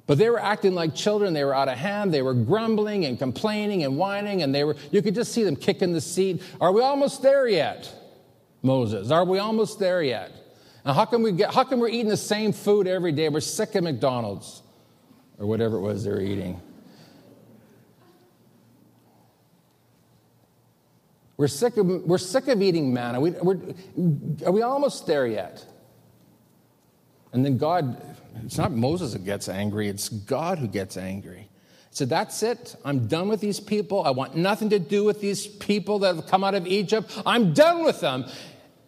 But 0.08 0.16
they 0.16 0.30
were 0.30 0.40
acting 0.40 0.74
like 0.74 0.94
children. 0.94 1.34
They 1.34 1.44
were 1.44 1.54
out 1.54 1.68
of 1.68 1.76
hand. 1.76 2.14
They 2.14 2.22
were 2.22 2.32
grumbling 2.32 3.04
and 3.04 3.18
complaining 3.18 3.84
and 3.84 3.98
whining, 3.98 4.42
and 4.42 4.54
they 4.54 4.64
were, 4.64 4.74
you 4.90 5.02
could 5.02 5.14
just 5.14 5.32
see 5.32 5.44
them 5.44 5.54
kicking 5.54 5.92
the 5.92 6.00
seat. 6.00 6.42
Are 6.62 6.72
we 6.72 6.80
almost 6.80 7.20
there 7.20 7.46
yet? 7.46 7.94
Moses, 8.62 9.10
are 9.10 9.26
we 9.26 9.38
almost 9.38 9.78
there 9.78 10.02
yet? 10.02 10.32
And 10.86 10.96
how 10.96 11.04
come 11.04 11.22
we 11.22 11.32
get, 11.32 11.52
how 11.52 11.62
come 11.62 11.78
we're 11.78 11.90
eating 11.90 12.08
the 12.08 12.16
same 12.16 12.54
food 12.54 12.86
every 12.86 13.12
day? 13.12 13.28
We're 13.28 13.40
sick 13.40 13.74
of 13.74 13.84
McDonald's 13.84 14.62
or 15.38 15.46
whatever 15.46 15.76
it 15.76 15.82
was 15.82 16.04
they're 16.04 16.22
eating. 16.22 16.58
We're 21.36 21.48
sick 21.48 21.76
of, 21.76 21.86
we're 21.86 22.16
sick 22.16 22.48
of 22.48 22.62
eating 22.62 22.94
manna. 22.94 23.20
We, 23.20 23.36
are 23.36 24.52
we 24.52 24.62
almost 24.62 25.06
there 25.06 25.26
yet? 25.26 25.62
And 27.32 27.44
then 27.44 27.58
God, 27.58 28.16
it's 28.44 28.58
not 28.58 28.72
Moses 28.72 29.12
who 29.12 29.18
gets 29.20 29.48
angry, 29.48 29.88
it's 29.88 30.08
God 30.08 30.58
who 30.58 30.68
gets 30.68 30.96
angry. 30.96 31.48
Said, 31.90 32.10
That's 32.10 32.42
it. 32.42 32.76
I'm 32.84 33.08
done 33.08 33.28
with 33.28 33.40
these 33.40 33.60
people. 33.60 34.04
I 34.04 34.10
want 34.10 34.36
nothing 34.36 34.70
to 34.70 34.78
do 34.78 35.04
with 35.04 35.20
these 35.20 35.46
people 35.46 36.00
that 36.00 36.14
have 36.16 36.26
come 36.26 36.44
out 36.44 36.54
of 36.54 36.66
Egypt. 36.66 37.20
I'm 37.26 37.52
done 37.54 37.84
with 37.84 38.00
them. 38.00 38.26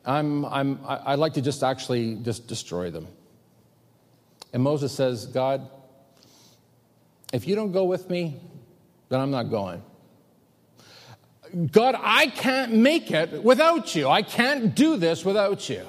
I'm, 0.04 0.44
I'm, 0.46 0.80
I'd 0.86 1.18
like 1.18 1.34
to 1.34 1.42
just 1.42 1.62
actually 1.62 2.16
just 2.16 2.46
destroy 2.46 2.90
them. 2.90 3.06
And 4.52 4.62
Moses 4.62 4.92
says, 4.92 5.26
God, 5.26 5.68
if 7.32 7.46
you 7.46 7.54
don't 7.54 7.72
go 7.72 7.84
with 7.84 8.08
me, 8.10 8.40
then 9.08 9.20
I'm 9.20 9.30
not 9.30 9.50
going. 9.50 9.82
God, 11.72 11.96
I 11.98 12.28
can't 12.28 12.74
make 12.74 13.10
it 13.10 13.42
without 13.42 13.94
you. 13.94 14.08
I 14.08 14.22
can't 14.22 14.74
do 14.74 14.96
this 14.96 15.24
without 15.24 15.68
you. 15.68 15.88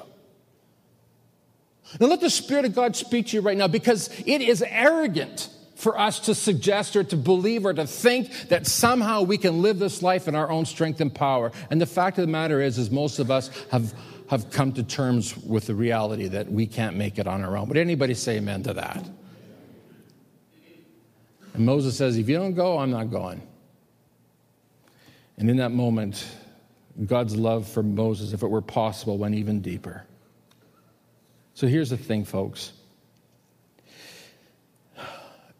Now 2.00 2.06
let 2.06 2.20
the 2.20 2.30
Spirit 2.30 2.64
of 2.64 2.74
God 2.74 2.96
speak 2.96 3.28
to 3.28 3.36
you 3.36 3.42
right 3.42 3.56
now 3.56 3.68
because 3.68 4.08
it 4.26 4.40
is 4.40 4.62
arrogant 4.66 5.48
for 5.74 5.98
us 5.98 6.20
to 6.20 6.34
suggest 6.34 6.94
or 6.94 7.02
to 7.02 7.16
believe 7.16 7.66
or 7.66 7.74
to 7.74 7.86
think 7.86 8.48
that 8.48 8.66
somehow 8.66 9.22
we 9.22 9.36
can 9.36 9.62
live 9.62 9.80
this 9.80 10.00
life 10.00 10.28
in 10.28 10.34
our 10.36 10.48
own 10.48 10.64
strength 10.64 11.00
and 11.00 11.12
power. 11.12 11.50
And 11.70 11.80
the 11.80 11.86
fact 11.86 12.18
of 12.18 12.22
the 12.22 12.30
matter 12.30 12.60
is, 12.60 12.78
is 12.78 12.90
most 12.90 13.18
of 13.18 13.32
us 13.32 13.50
have, 13.72 13.92
have 14.30 14.50
come 14.50 14.72
to 14.74 14.84
terms 14.84 15.36
with 15.36 15.66
the 15.66 15.74
reality 15.74 16.28
that 16.28 16.50
we 16.50 16.66
can't 16.66 16.96
make 16.96 17.18
it 17.18 17.26
on 17.26 17.42
our 17.42 17.56
own. 17.56 17.66
Would 17.68 17.78
anybody 17.78 18.14
say 18.14 18.36
amen 18.36 18.62
to 18.62 18.74
that? 18.74 19.08
And 21.54 21.66
Moses 21.66 21.96
says, 21.96 22.16
if 22.16 22.28
you 22.28 22.36
don't 22.36 22.54
go, 22.54 22.78
I'm 22.78 22.90
not 22.90 23.10
going. 23.10 23.42
And 25.36 25.50
in 25.50 25.56
that 25.56 25.72
moment, 25.72 26.24
God's 27.06 27.36
love 27.36 27.66
for 27.68 27.82
Moses, 27.82 28.32
if 28.32 28.44
it 28.44 28.48
were 28.48 28.62
possible, 28.62 29.18
went 29.18 29.34
even 29.34 29.60
deeper. 29.60 30.04
So 31.54 31.66
here's 31.66 31.90
the 31.90 31.96
thing, 31.96 32.24
folks. 32.24 32.72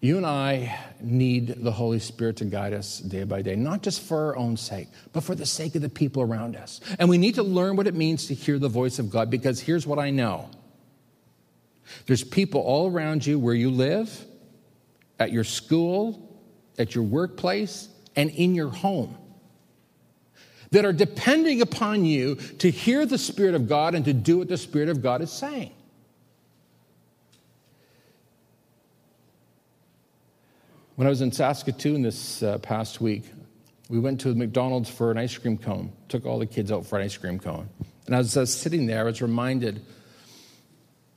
You 0.00 0.16
and 0.16 0.26
I 0.26 0.76
need 1.00 1.62
the 1.62 1.70
Holy 1.70 2.00
Spirit 2.00 2.36
to 2.38 2.44
guide 2.44 2.72
us 2.72 2.98
day 2.98 3.22
by 3.22 3.40
day, 3.40 3.54
not 3.54 3.82
just 3.82 4.02
for 4.02 4.26
our 4.26 4.36
own 4.36 4.56
sake, 4.56 4.88
but 5.12 5.22
for 5.22 5.36
the 5.36 5.46
sake 5.46 5.76
of 5.76 5.82
the 5.82 5.88
people 5.88 6.22
around 6.22 6.56
us. 6.56 6.80
And 6.98 7.08
we 7.08 7.18
need 7.18 7.36
to 7.36 7.44
learn 7.44 7.76
what 7.76 7.86
it 7.86 7.94
means 7.94 8.26
to 8.26 8.34
hear 8.34 8.58
the 8.58 8.68
voice 8.68 8.98
of 8.98 9.10
God 9.10 9.30
because 9.30 9.60
here's 9.60 9.86
what 9.86 9.98
I 9.98 10.10
know 10.10 10.50
there's 12.06 12.24
people 12.24 12.60
all 12.62 12.90
around 12.90 13.26
you 13.26 13.38
where 13.38 13.54
you 13.54 13.70
live, 13.70 14.24
at 15.18 15.30
your 15.30 15.44
school, 15.44 16.40
at 16.78 16.94
your 16.94 17.04
workplace, 17.04 17.88
and 18.16 18.30
in 18.30 18.54
your 18.54 18.70
home 18.70 19.16
that 20.72 20.84
are 20.84 20.92
depending 20.92 21.60
upon 21.60 22.04
you 22.04 22.34
to 22.34 22.70
hear 22.70 23.06
the 23.06 23.18
Spirit 23.18 23.54
of 23.54 23.68
God 23.68 23.94
and 23.94 24.04
to 24.06 24.12
do 24.12 24.38
what 24.38 24.48
the 24.48 24.56
Spirit 24.56 24.88
of 24.88 25.02
God 25.02 25.20
is 25.20 25.30
saying. 25.30 25.70
When 31.02 31.08
I 31.08 31.10
was 31.10 31.20
in 31.20 31.32
Saskatoon 31.32 32.02
this 32.02 32.44
uh, 32.44 32.58
past 32.58 33.00
week, 33.00 33.24
we 33.88 33.98
went 33.98 34.20
to 34.20 34.32
McDonald's 34.36 34.88
for 34.88 35.10
an 35.10 35.18
ice 35.18 35.36
cream 35.36 35.58
cone, 35.58 35.92
took 36.08 36.24
all 36.24 36.38
the 36.38 36.46
kids 36.46 36.70
out 36.70 36.86
for 36.86 36.96
an 36.96 37.04
ice 37.04 37.16
cream 37.16 37.40
cone. 37.40 37.68
And 38.06 38.14
as 38.14 38.36
I 38.36 38.42
was 38.42 38.54
sitting 38.54 38.86
there, 38.86 39.00
I 39.00 39.02
was 39.02 39.20
reminded 39.20 39.84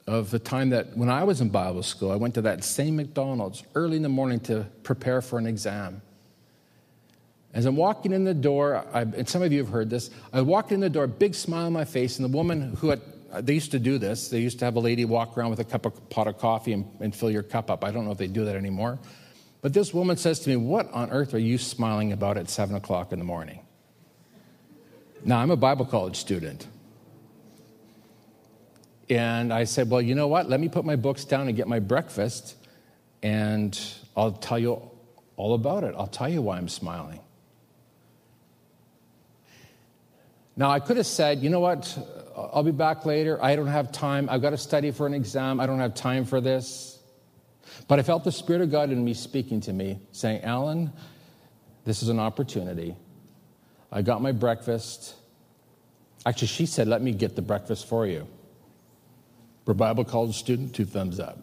of 0.07 0.31
the 0.31 0.39
time 0.39 0.71
that 0.71 0.97
when 0.97 1.11
I 1.11 1.23
was 1.23 1.39
in 1.39 1.49
Bible 1.49 1.83
school, 1.83 2.09
I 2.09 2.15
went 2.15 2.33
to 2.33 2.41
that 2.41 2.63
same 2.63 2.95
McDonald's 2.95 3.63
early 3.75 3.97
in 3.97 4.01
the 4.01 4.09
morning 4.09 4.39
to 4.39 4.65
prepare 4.81 5.21
for 5.21 5.37
an 5.37 5.45
exam. 5.45 6.01
As 7.53 7.67
I'm 7.67 7.75
walking 7.75 8.11
in 8.11 8.23
the 8.23 8.33
door, 8.33 8.83
I, 8.91 9.01
and 9.01 9.29
some 9.29 9.43
of 9.43 9.51
you 9.51 9.59
have 9.59 9.69
heard 9.69 9.91
this, 9.91 10.09
I 10.33 10.41
walked 10.41 10.71
in 10.71 10.79
the 10.79 10.89
door, 10.89 11.05
big 11.05 11.35
smile 11.35 11.67
on 11.67 11.73
my 11.73 11.85
face, 11.85 12.17
and 12.17 12.25
the 12.25 12.35
woman 12.35 12.75
who 12.77 12.89
had, 12.89 13.01
they 13.45 13.53
used 13.53 13.69
to 13.69 13.79
do 13.79 13.99
this, 13.99 14.29
they 14.29 14.39
used 14.39 14.57
to 14.57 14.65
have 14.65 14.77
a 14.77 14.79
lady 14.79 15.05
walk 15.05 15.37
around 15.37 15.51
with 15.51 15.59
a 15.59 15.63
cup 15.63 15.85
of 15.85 16.09
pot 16.09 16.25
of 16.25 16.39
coffee 16.39 16.73
and, 16.73 16.89
and 17.01 17.15
fill 17.15 17.29
your 17.29 17.43
cup 17.43 17.69
up. 17.69 17.83
I 17.83 17.91
don't 17.91 18.05
know 18.05 18.11
if 18.11 18.17
they 18.17 18.25
do 18.25 18.45
that 18.45 18.55
anymore. 18.55 18.97
But 19.65 19.73
this 19.73 19.95
woman 19.95 20.15
says 20.15 20.41
to 20.41 20.49
me, 20.51 20.57
What 20.57 20.93
on 20.93 21.09
earth 21.09 21.33
are 21.33 21.39
you 21.39 21.57
smiling 21.57 22.11
about 22.11 22.37
at 22.37 22.51
7 22.51 22.75
o'clock 22.75 23.11
in 23.11 23.17
the 23.17 23.25
morning? 23.25 23.61
Now, 25.23 25.39
I'm 25.39 25.49
a 25.49 25.55
Bible 25.55 25.85
college 25.85 26.17
student. 26.17 26.67
And 29.09 29.51
I 29.51 29.63
said, 29.63 29.89
Well, 29.89 30.03
you 30.03 30.13
know 30.13 30.27
what? 30.27 30.47
Let 30.47 30.59
me 30.59 30.69
put 30.69 30.85
my 30.85 30.95
books 30.95 31.25
down 31.25 31.47
and 31.47 31.57
get 31.57 31.67
my 31.67 31.79
breakfast, 31.79 32.55
and 33.23 33.75
I'll 34.15 34.33
tell 34.33 34.59
you 34.59 34.79
all 35.35 35.55
about 35.55 35.83
it. 35.83 35.95
I'll 35.97 36.05
tell 36.05 36.29
you 36.29 36.43
why 36.43 36.57
I'm 36.57 36.69
smiling. 36.69 37.21
Now, 40.55 40.69
I 40.69 40.79
could 40.79 40.97
have 40.97 41.07
said, 41.07 41.41
You 41.41 41.49
know 41.49 41.59
what? 41.59 41.97
I'll 42.37 42.61
be 42.61 42.69
back 42.69 43.03
later. 43.03 43.43
I 43.43 43.55
don't 43.55 43.65
have 43.65 43.91
time. 43.91 44.29
I've 44.29 44.43
got 44.43 44.51
to 44.51 44.59
study 44.59 44.91
for 44.91 45.07
an 45.07 45.15
exam. 45.15 45.59
I 45.59 45.65
don't 45.65 45.79
have 45.79 45.95
time 45.95 46.23
for 46.23 46.39
this. 46.39 46.94
But 47.87 47.99
I 47.99 48.03
felt 48.03 48.23
the 48.23 48.31
Spirit 48.31 48.61
of 48.61 48.71
God 48.71 48.91
in 48.91 49.03
me 49.03 49.13
speaking 49.13 49.61
to 49.61 49.73
me, 49.73 49.99
saying, 50.11 50.43
Allen, 50.43 50.91
this 51.83 52.01
is 52.01 52.09
an 52.09 52.19
opportunity. 52.19 52.95
I 53.91 54.01
got 54.01 54.21
my 54.21 54.31
breakfast. 54.31 55.15
Actually, 56.25 56.47
she 56.47 56.65
said, 56.65 56.87
Let 56.87 57.01
me 57.01 57.11
get 57.11 57.35
the 57.35 57.41
breakfast 57.41 57.87
for 57.87 58.05
you. 58.07 58.27
For 59.65 59.73
Bible 59.73 60.03
college 60.03 60.35
student, 60.35 60.75
two 60.75 60.85
thumbs 60.85 61.19
up. 61.19 61.39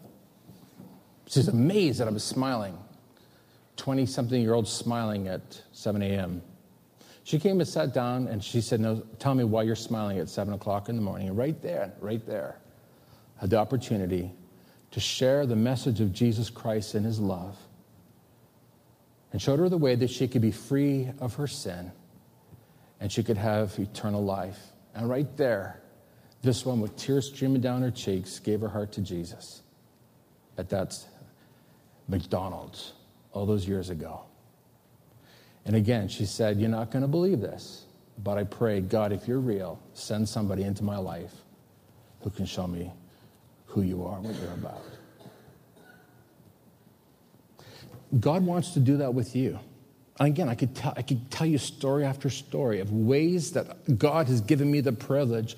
She's 1.27 1.47
amazed 1.47 1.99
that 1.99 2.07
I 2.07 2.11
was 2.11 2.23
smiling. 2.23 2.77
20 3.77 4.05
something 4.05 4.41
year 4.41 4.53
old 4.53 4.67
smiling 4.67 5.27
at 5.27 5.61
7 5.71 6.01
a.m. 6.01 6.41
She 7.23 7.39
came 7.39 7.59
and 7.59 7.67
sat 7.67 7.93
down 7.93 8.27
and 8.27 8.43
she 8.43 8.61
said, 8.61 8.79
No, 8.79 9.03
tell 9.19 9.33
me 9.33 9.43
why 9.43 9.63
you're 9.63 9.75
smiling 9.75 10.19
at 10.19 10.29
7 10.29 10.53
o'clock 10.53 10.89
in 10.89 10.95
the 10.95 11.01
morning. 11.01 11.29
And 11.29 11.37
right 11.37 11.59
there, 11.61 11.93
right 11.99 12.25
there, 12.25 12.57
had 13.37 13.49
the 13.49 13.57
opportunity 13.57 14.31
to 14.93 14.99
share 14.99 15.47
the 15.47 15.55
message 15.55 16.01
of 16.01 16.13
Jesus 16.13 16.51
Christ 16.51 16.93
and 16.93 17.03
his 17.03 17.19
love 17.19 17.57
and 19.31 19.41
showed 19.41 19.57
her 19.57 19.67
the 19.67 19.77
way 19.77 19.95
that 19.95 20.11
she 20.11 20.27
could 20.27 20.41
be 20.43 20.51
free 20.51 21.09
of 21.19 21.33
her 21.33 21.47
sin 21.47 21.91
and 22.99 23.11
she 23.11 23.23
could 23.23 23.37
have 23.37 23.77
eternal 23.79 24.23
life. 24.23 24.59
And 24.93 25.09
right 25.09 25.35
there, 25.35 25.81
this 26.43 26.63
one 26.63 26.79
with 26.79 26.95
tears 26.95 27.27
streaming 27.27 27.59
down 27.59 27.81
her 27.81 27.89
cheeks 27.89 28.37
gave 28.37 28.61
her 28.61 28.69
heart 28.69 28.91
to 28.93 29.01
Jesus 29.01 29.63
at 30.59 30.69
that 30.69 30.95
McDonald's 32.07 32.93
all 33.31 33.47
those 33.47 33.67
years 33.67 33.89
ago. 33.89 34.21
And 35.65 35.75
again, 35.75 36.07
she 36.07 36.27
said, 36.27 36.59
You're 36.59 36.69
not 36.69 36.91
going 36.91 37.01
to 37.01 37.07
believe 37.07 37.41
this, 37.41 37.85
but 38.19 38.37
I 38.37 38.43
pray, 38.43 38.79
God, 38.79 39.11
if 39.11 39.27
you're 39.27 39.39
real, 39.39 39.79
send 39.93 40.29
somebody 40.29 40.61
into 40.61 40.83
my 40.83 40.97
life 40.97 41.33
who 42.21 42.29
can 42.29 42.45
show 42.45 42.67
me 42.67 42.91
who 43.73 43.81
you 43.81 44.05
are 44.05 44.19
what 44.21 44.35
you're 44.35 44.53
about. 44.53 44.83
God 48.19 48.45
wants 48.45 48.71
to 48.71 48.79
do 48.79 48.97
that 48.97 49.15
with 49.15 49.35
you. 49.35 49.59
And 50.19 50.27
again, 50.27 50.47
I 50.47 50.53
could, 50.53 50.75
tell, 50.75 50.93
I 50.95 51.01
could 51.01 51.31
tell 51.31 51.47
you 51.47 51.57
story 51.57 52.05
after 52.05 52.29
story 52.29 52.79
of 52.81 52.91
ways 52.91 53.51
that 53.53 53.97
God 53.97 54.27
has 54.27 54.41
given 54.41 54.69
me 54.71 54.81
the 54.81 54.93
privilege 54.93 55.57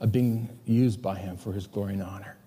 of 0.00 0.10
being 0.10 0.48
used 0.64 1.02
by 1.02 1.16
Him 1.16 1.36
for 1.36 1.52
His 1.52 1.66
glory 1.66 1.92
and 1.92 2.02
honor. 2.02 2.38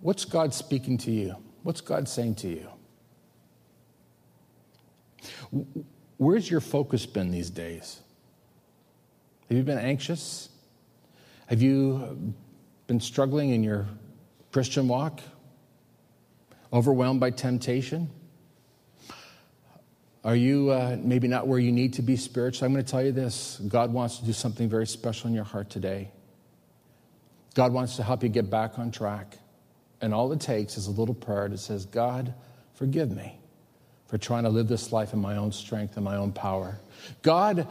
What's 0.00 0.24
God 0.24 0.54
speaking 0.54 0.96
to 0.98 1.10
you? 1.10 1.34
What's 1.64 1.80
God 1.80 2.08
saying 2.08 2.36
to 2.36 2.48
you? 2.48 2.68
Where's 6.18 6.48
your 6.48 6.60
focus 6.60 7.04
been 7.04 7.32
these 7.32 7.50
days? 7.50 7.98
Have 9.48 9.58
you 9.58 9.64
been 9.64 9.78
anxious? 9.78 10.50
Have 11.46 11.62
you 11.62 12.34
been 12.88 13.00
struggling 13.00 13.50
in 13.50 13.62
your 13.62 13.86
Christian 14.50 14.88
walk? 14.88 15.20
Overwhelmed 16.72 17.20
by 17.20 17.30
temptation? 17.30 18.10
Are 20.24 20.34
you 20.34 20.70
uh, 20.70 20.96
maybe 21.00 21.28
not 21.28 21.46
where 21.46 21.60
you 21.60 21.70
need 21.70 21.94
to 21.94 22.02
be 22.02 22.16
spiritually? 22.16 22.66
I'm 22.66 22.72
going 22.72 22.84
to 22.84 22.90
tell 22.90 23.04
you 23.04 23.12
this 23.12 23.60
God 23.68 23.92
wants 23.92 24.18
to 24.18 24.24
do 24.24 24.32
something 24.32 24.68
very 24.68 24.88
special 24.88 25.28
in 25.28 25.34
your 25.34 25.44
heart 25.44 25.70
today. 25.70 26.10
God 27.54 27.72
wants 27.72 27.94
to 27.96 28.02
help 28.02 28.24
you 28.24 28.28
get 28.28 28.50
back 28.50 28.76
on 28.80 28.90
track. 28.90 29.38
And 30.00 30.12
all 30.12 30.32
it 30.32 30.40
takes 30.40 30.76
is 30.76 30.88
a 30.88 30.90
little 30.90 31.14
prayer 31.14 31.48
that 31.48 31.58
says, 31.58 31.86
God, 31.86 32.34
forgive 32.74 33.12
me 33.12 33.38
for 34.08 34.18
trying 34.18 34.42
to 34.42 34.50
live 34.50 34.66
this 34.66 34.90
life 34.90 35.12
in 35.12 35.20
my 35.20 35.36
own 35.36 35.52
strength 35.52 35.94
and 35.96 36.04
my 36.04 36.16
own 36.16 36.32
power. 36.32 36.80
God, 37.22 37.68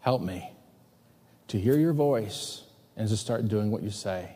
help 0.00 0.22
me 0.22 0.51
to 1.52 1.60
hear 1.60 1.76
your 1.76 1.92
voice 1.92 2.62
and 2.96 3.06
to 3.06 3.14
start 3.14 3.46
doing 3.46 3.70
what 3.70 3.82
you 3.82 3.90
say. 3.90 4.26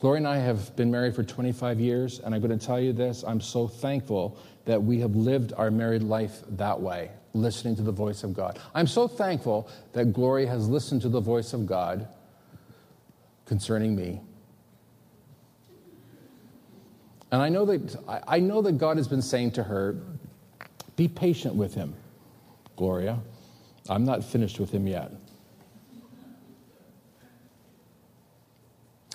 Gloria 0.00 0.16
and 0.16 0.26
I 0.26 0.38
have 0.38 0.74
been 0.74 0.90
married 0.90 1.14
for 1.14 1.22
25 1.22 1.78
years, 1.78 2.18
and 2.18 2.34
I'm 2.34 2.40
going 2.40 2.58
to 2.58 2.66
tell 2.66 2.80
you 2.80 2.92
this 2.92 3.22
I'm 3.24 3.40
so 3.40 3.68
thankful 3.68 4.36
that 4.64 4.82
we 4.82 4.98
have 4.98 5.14
lived 5.14 5.52
our 5.56 5.70
married 5.70 6.02
life 6.02 6.40
that 6.48 6.80
way, 6.80 7.12
listening 7.34 7.76
to 7.76 7.82
the 7.82 7.92
voice 7.92 8.24
of 8.24 8.34
God. 8.34 8.58
I'm 8.74 8.88
so 8.88 9.06
thankful 9.06 9.70
that 9.92 10.06
Gloria 10.12 10.48
has 10.48 10.68
listened 10.68 11.02
to 11.02 11.08
the 11.08 11.20
voice 11.20 11.52
of 11.52 11.66
God 11.66 12.08
concerning 13.46 13.94
me. 13.94 14.20
And 17.30 17.40
I 17.40 17.48
know 17.48 17.64
that, 17.64 18.22
I 18.26 18.40
know 18.40 18.60
that 18.62 18.76
God 18.76 18.96
has 18.96 19.06
been 19.06 19.22
saying 19.22 19.52
to 19.52 19.62
her, 19.62 20.00
be 20.96 21.06
patient 21.06 21.54
with 21.54 21.74
him, 21.74 21.94
Gloria. 22.74 23.20
I'm 23.88 24.04
not 24.04 24.24
finished 24.24 24.58
with 24.58 24.72
him 24.72 24.88
yet. 24.88 25.12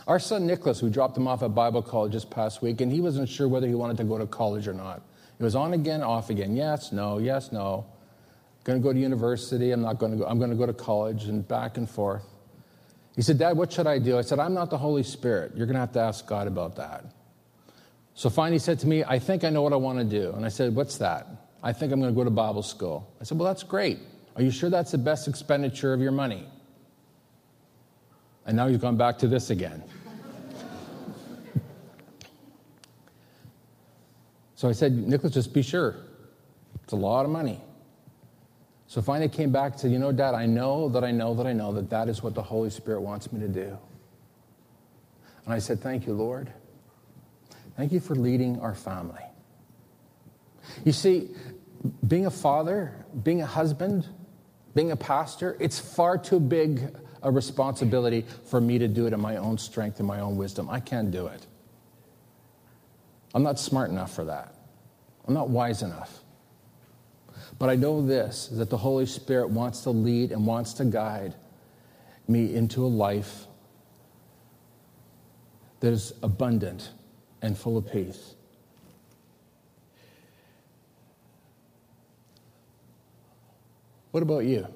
Our 0.09 0.17
son 0.17 0.47
Nicholas, 0.47 0.81
we 0.81 0.89
dropped 0.89 1.15
him 1.15 1.27
off 1.27 1.43
at 1.43 1.53
Bible 1.53 1.83
college 1.83 2.13
this 2.13 2.25
past 2.25 2.63
week, 2.63 2.81
and 2.81 2.91
he 2.91 2.99
wasn't 2.99 3.29
sure 3.29 3.47
whether 3.47 3.67
he 3.67 3.75
wanted 3.75 3.97
to 3.97 4.03
go 4.03 4.17
to 4.17 4.25
college 4.25 4.67
or 4.67 4.73
not. 4.73 5.03
It 5.39 5.43
was 5.43 5.55
on 5.55 5.73
again, 5.73 6.01
off 6.01 6.31
again. 6.31 6.55
Yes, 6.55 6.91
no, 6.91 7.19
yes, 7.19 7.51
no. 7.51 7.85
Going 8.63 8.81
to 8.81 8.83
go 8.83 8.91
to 8.91 8.99
university. 8.99 9.69
I'm 9.69 9.83
not 9.83 9.99
going 9.99 10.13
to 10.13 10.17
go. 10.17 10.25
I'm 10.25 10.39
going 10.39 10.49
to 10.49 10.55
go 10.55 10.65
to 10.65 10.73
college 10.73 11.25
and 11.25 11.47
back 11.47 11.77
and 11.77 11.87
forth. 11.87 12.23
He 13.15 13.21
said, 13.21 13.37
Dad, 13.37 13.55
what 13.55 13.71
should 13.71 13.85
I 13.85 13.99
do? 13.99 14.17
I 14.17 14.21
said, 14.21 14.39
I'm 14.39 14.55
not 14.55 14.71
the 14.71 14.79
Holy 14.79 15.03
Spirit. 15.03 15.51
You're 15.55 15.67
going 15.67 15.75
to 15.75 15.79
have 15.79 15.93
to 15.93 15.99
ask 15.99 16.25
God 16.25 16.47
about 16.47 16.75
that. 16.77 17.05
So 18.15 18.31
finally, 18.31 18.55
he 18.55 18.59
said 18.59 18.79
to 18.79 18.87
me, 18.87 19.03
I 19.03 19.19
think 19.19 19.43
I 19.43 19.51
know 19.51 19.61
what 19.61 19.73
I 19.73 19.75
want 19.75 19.99
to 19.99 20.05
do. 20.05 20.31
And 20.31 20.43
I 20.43 20.49
said, 20.49 20.73
What's 20.73 20.97
that? 20.97 21.27
I 21.61 21.71
think 21.71 21.93
I'm 21.93 21.99
going 22.01 22.11
to 22.11 22.17
go 22.17 22.23
to 22.23 22.31
Bible 22.31 22.63
school. 22.63 23.07
I 23.21 23.25
said, 23.25 23.37
Well, 23.37 23.47
that's 23.47 23.61
great. 23.61 23.99
Are 24.35 24.41
you 24.41 24.49
sure 24.49 24.71
that's 24.71 24.89
the 24.89 24.97
best 24.97 25.27
expenditure 25.27 25.93
of 25.93 26.01
your 26.01 26.11
money? 26.11 26.47
And 28.47 28.57
now 28.57 28.67
he's 28.67 28.79
gone 28.79 28.97
back 28.97 29.19
to 29.19 29.27
this 29.27 29.51
again. 29.51 29.83
So 34.59 34.67
I 34.67 34.73
said, 34.73 34.91
Nicholas, 34.91 35.33
just 35.33 35.53
be 35.53 35.61
sure. 35.61 35.95
It's 36.83 36.91
a 36.91 36.97
lot 36.97 37.23
of 37.23 37.31
money. 37.31 37.61
So 38.87 39.01
finally 39.01 39.29
came 39.29 39.53
back 39.53 39.71
and 39.71 39.79
said, 39.79 39.91
you 39.93 39.99
know, 39.99 40.11
Dad, 40.11 40.35
I 40.35 40.47
know 40.47 40.89
that 40.89 41.01
I 41.01 41.11
know 41.11 41.33
that 41.35 41.47
I 41.47 41.53
know 41.53 41.71
that 41.71 41.89
that 41.91 42.09
is 42.09 42.21
what 42.21 42.35
the 42.35 42.41
Holy 42.41 42.69
Spirit 42.69 42.99
wants 42.99 43.31
me 43.31 43.39
to 43.39 43.47
do. 43.47 43.77
And 45.45 45.53
I 45.53 45.59
said, 45.59 45.79
Thank 45.79 46.05
you, 46.05 46.11
Lord. 46.11 46.51
Thank 47.77 47.93
you 47.93 48.01
for 48.01 48.15
leading 48.15 48.59
our 48.59 48.75
family. 48.75 49.23
You 50.83 50.91
see, 50.91 51.29
being 52.05 52.25
a 52.25 52.31
father, 52.31 53.05
being 53.23 53.41
a 53.41 53.45
husband, 53.45 54.09
being 54.75 54.91
a 54.91 54.97
pastor, 54.97 55.55
it's 55.61 55.79
far 55.79 56.17
too 56.17 56.41
big 56.41 56.97
a 57.23 57.31
responsibility 57.31 58.25
for 58.43 58.59
me 58.59 58.77
to 58.77 58.89
do 58.89 59.07
it 59.07 59.13
in 59.13 59.21
my 59.21 59.37
own 59.37 59.57
strength 59.57 59.99
and 59.99 60.07
my 60.07 60.19
own 60.19 60.35
wisdom. 60.35 60.69
I 60.69 60.81
can't 60.81 61.11
do 61.11 61.27
it. 61.27 61.47
I'm 63.33 63.43
not 63.43 63.59
smart 63.59 63.89
enough 63.89 64.13
for 64.13 64.25
that. 64.25 64.55
I'm 65.27 65.33
not 65.33 65.49
wise 65.49 65.83
enough. 65.83 66.19
But 67.59 67.69
I 67.69 67.75
know 67.75 68.05
this 68.05 68.47
that 68.53 68.69
the 68.69 68.77
Holy 68.77 69.05
Spirit 69.05 69.49
wants 69.49 69.81
to 69.81 69.91
lead 69.91 70.31
and 70.31 70.45
wants 70.45 70.73
to 70.73 70.85
guide 70.85 71.35
me 72.27 72.55
into 72.55 72.85
a 72.85 72.87
life 72.87 73.45
that 75.79 75.93
is 75.93 76.13
abundant 76.23 76.89
and 77.41 77.57
full 77.57 77.77
of 77.77 77.91
peace. 77.91 78.35
What 84.11 84.23
about 84.23 84.45
you? 84.45 84.67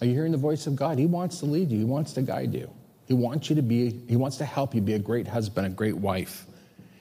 Are 0.00 0.06
you 0.06 0.12
hearing 0.12 0.32
the 0.32 0.38
voice 0.38 0.66
of 0.66 0.76
God? 0.76 0.98
He 0.98 1.06
wants 1.06 1.40
to 1.40 1.46
lead 1.46 1.70
you, 1.70 1.78
He 1.78 1.84
wants 1.84 2.12
to 2.14 2.22
guide 2.22 2.54
you. 2.54 2.70
He 3.06 3.14
wants 3.14 3.48
you 3.50 3.56
to 3.56 3.62
be, 3.62 4.00
He 4.08 4.16
wants 4.16 4.36
to 4.36 4.44
help 4.44 4.74
you 4.74 4.80
be 4.80 4.94
a 4.94 4.98
great 4.98 5.26
husband, 5.26 5.66
a 5.66 5.70
great 5.70 5.96
wife. 5.96 6.46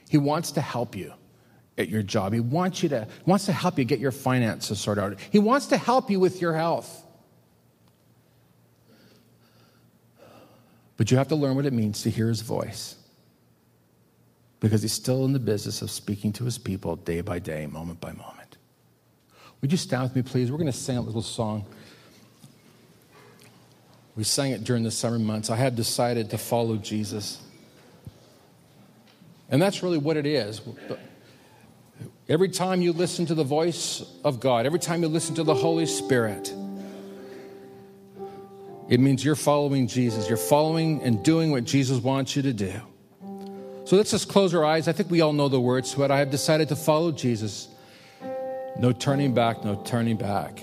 He 0.10 0.18
wants 0.18 0.51
to 0.51 0.62
help 0.62 0.95
you 0.95 1.14
at 1.78 1.89
your 1.89 2.01
job. 2.01 2.34
He 2.34 2.39
wants 2.39 2.82
you 2.82 2.89
to 2.89 3.08
wants 3.26 3.45
to 3.45 3.51
help 3.51 3.78
you 3.78 3.86
get 3.86 3.99
your 3.99 4.12
finances 4.12 4.80
sorted 4.80 5.03
out. 5.03 5.20
He 5.32 5.39
wants 5.39 5.68
to 5.68 5.78
help 5.78 6.10
you 6.10 6.20
with 6.20 6.41
your 6.41 6.53
health. 6.53 7.03
But 10.97 11.12
you 11.12 11.18
have 11.18 11.28
to 11.28 11.36
learn 11.36 11.55
what 11.55 11.66
it 11.66 11.74
means 11.74 12.01
to 12.03 12.10
hear 12.10 12.28
his 12.28 12.41
voice. 12.41 12.95
Because 14.60 14.82
he's 14.82 14.93
still 14.93 15.26
in 15.26 15.34
the 15.34 15.39
business 15.39 15.84
of 15.84 15.91
speaking 15.91 16.34
to 16.34 16.43
his 16.43 16.58
people 16.58 16.95
day 16.95 17.22
by 17.22 17.38
day, 17.38 17.68
moment 17.68 18.01
by 18.01 18.12
moment. 18.14 18.58
Would 19.62 19.72
you 19.72 19.78
stand 19.78 20.03
with 20.03 20.16
me, 20.16 20.24
please? 20.24 20.51
We're 20.51 20.58
going 20.58 20.72
to 20.72 20.78
sing 20.78 20.97
a 20.97 21.01
little 21.01 21.22
song. 21.22 21.66
We 24.16 24.24
sang 24.24 24.51
it 24.51 24.64
during 24.64 24.82
the 24.82 24.89
summer 24.89 25.20
months. 25.20 25.51
I 25.51 25.55
had 25.55 25.76
decided 25.76 26.32
to 26.32 26.39
follow 26.39 26.78
Jesus. 26.78 27.39
And 29.50 29.62
that's 29.62 29.82
really 29.84 29.98
what 29.98 30.18
it 30.18 30.26
is. 30.26 30.62
Every 32.30 32.50
time 32.50 32.82
you 32.82 32.91
listen 32.91 33.26
to 33.28 33.36
the 33.36 33.43
voice 33.43 34.04
of 34.24 34.39
God, 34.39 34.66
every 34.66 34.80
time 34.80 35.02
you 35.02 35.08
listen 35.08 35.36
to 35.36 35.43
the 35.43 35.56
Holy 35.56 35.86
Spirit, 35.86 36.54
it 38.89 39.00
means 39.00 39.24
you're 39.24 39.36
following 39.36 39.88
Jesus. 39.88 40.28
You're 40.28 40.38
following 40.38 41.02
and 41.04 41.24
doing 41.24 41.52
what 41.52 41.64
Jesus 41.64 42.00
wants 42.00 42.36
you 42.36 42.41
to 42.43 42.54
do. 42.54 42.74
So 43.86 43.95
let's 43.95 44.12
just 44.12 44.28
close 44.28 44.54
our 44.54 44.66
eyes. 44.66 44.89
I 44.89 44.91
think 44.91 45.10
we 45.10 45.22
all 45.22 45.32
know 45.32 45.48
the 45.48 45.62
words 45.62 45.93
it. 45.93 46.12
I 46.12 46.20
have 46.20 46.30
decided 46.30 46.68
to 46.70 46.76
follow 46.76 47.12
Jesus. 47.14 47.70
No 48.78 48.91
turning 48.91 49.34
back, 49.34 49.64
no 49.64 49.82
turning 49.86 50.18
back. 50.18 50.62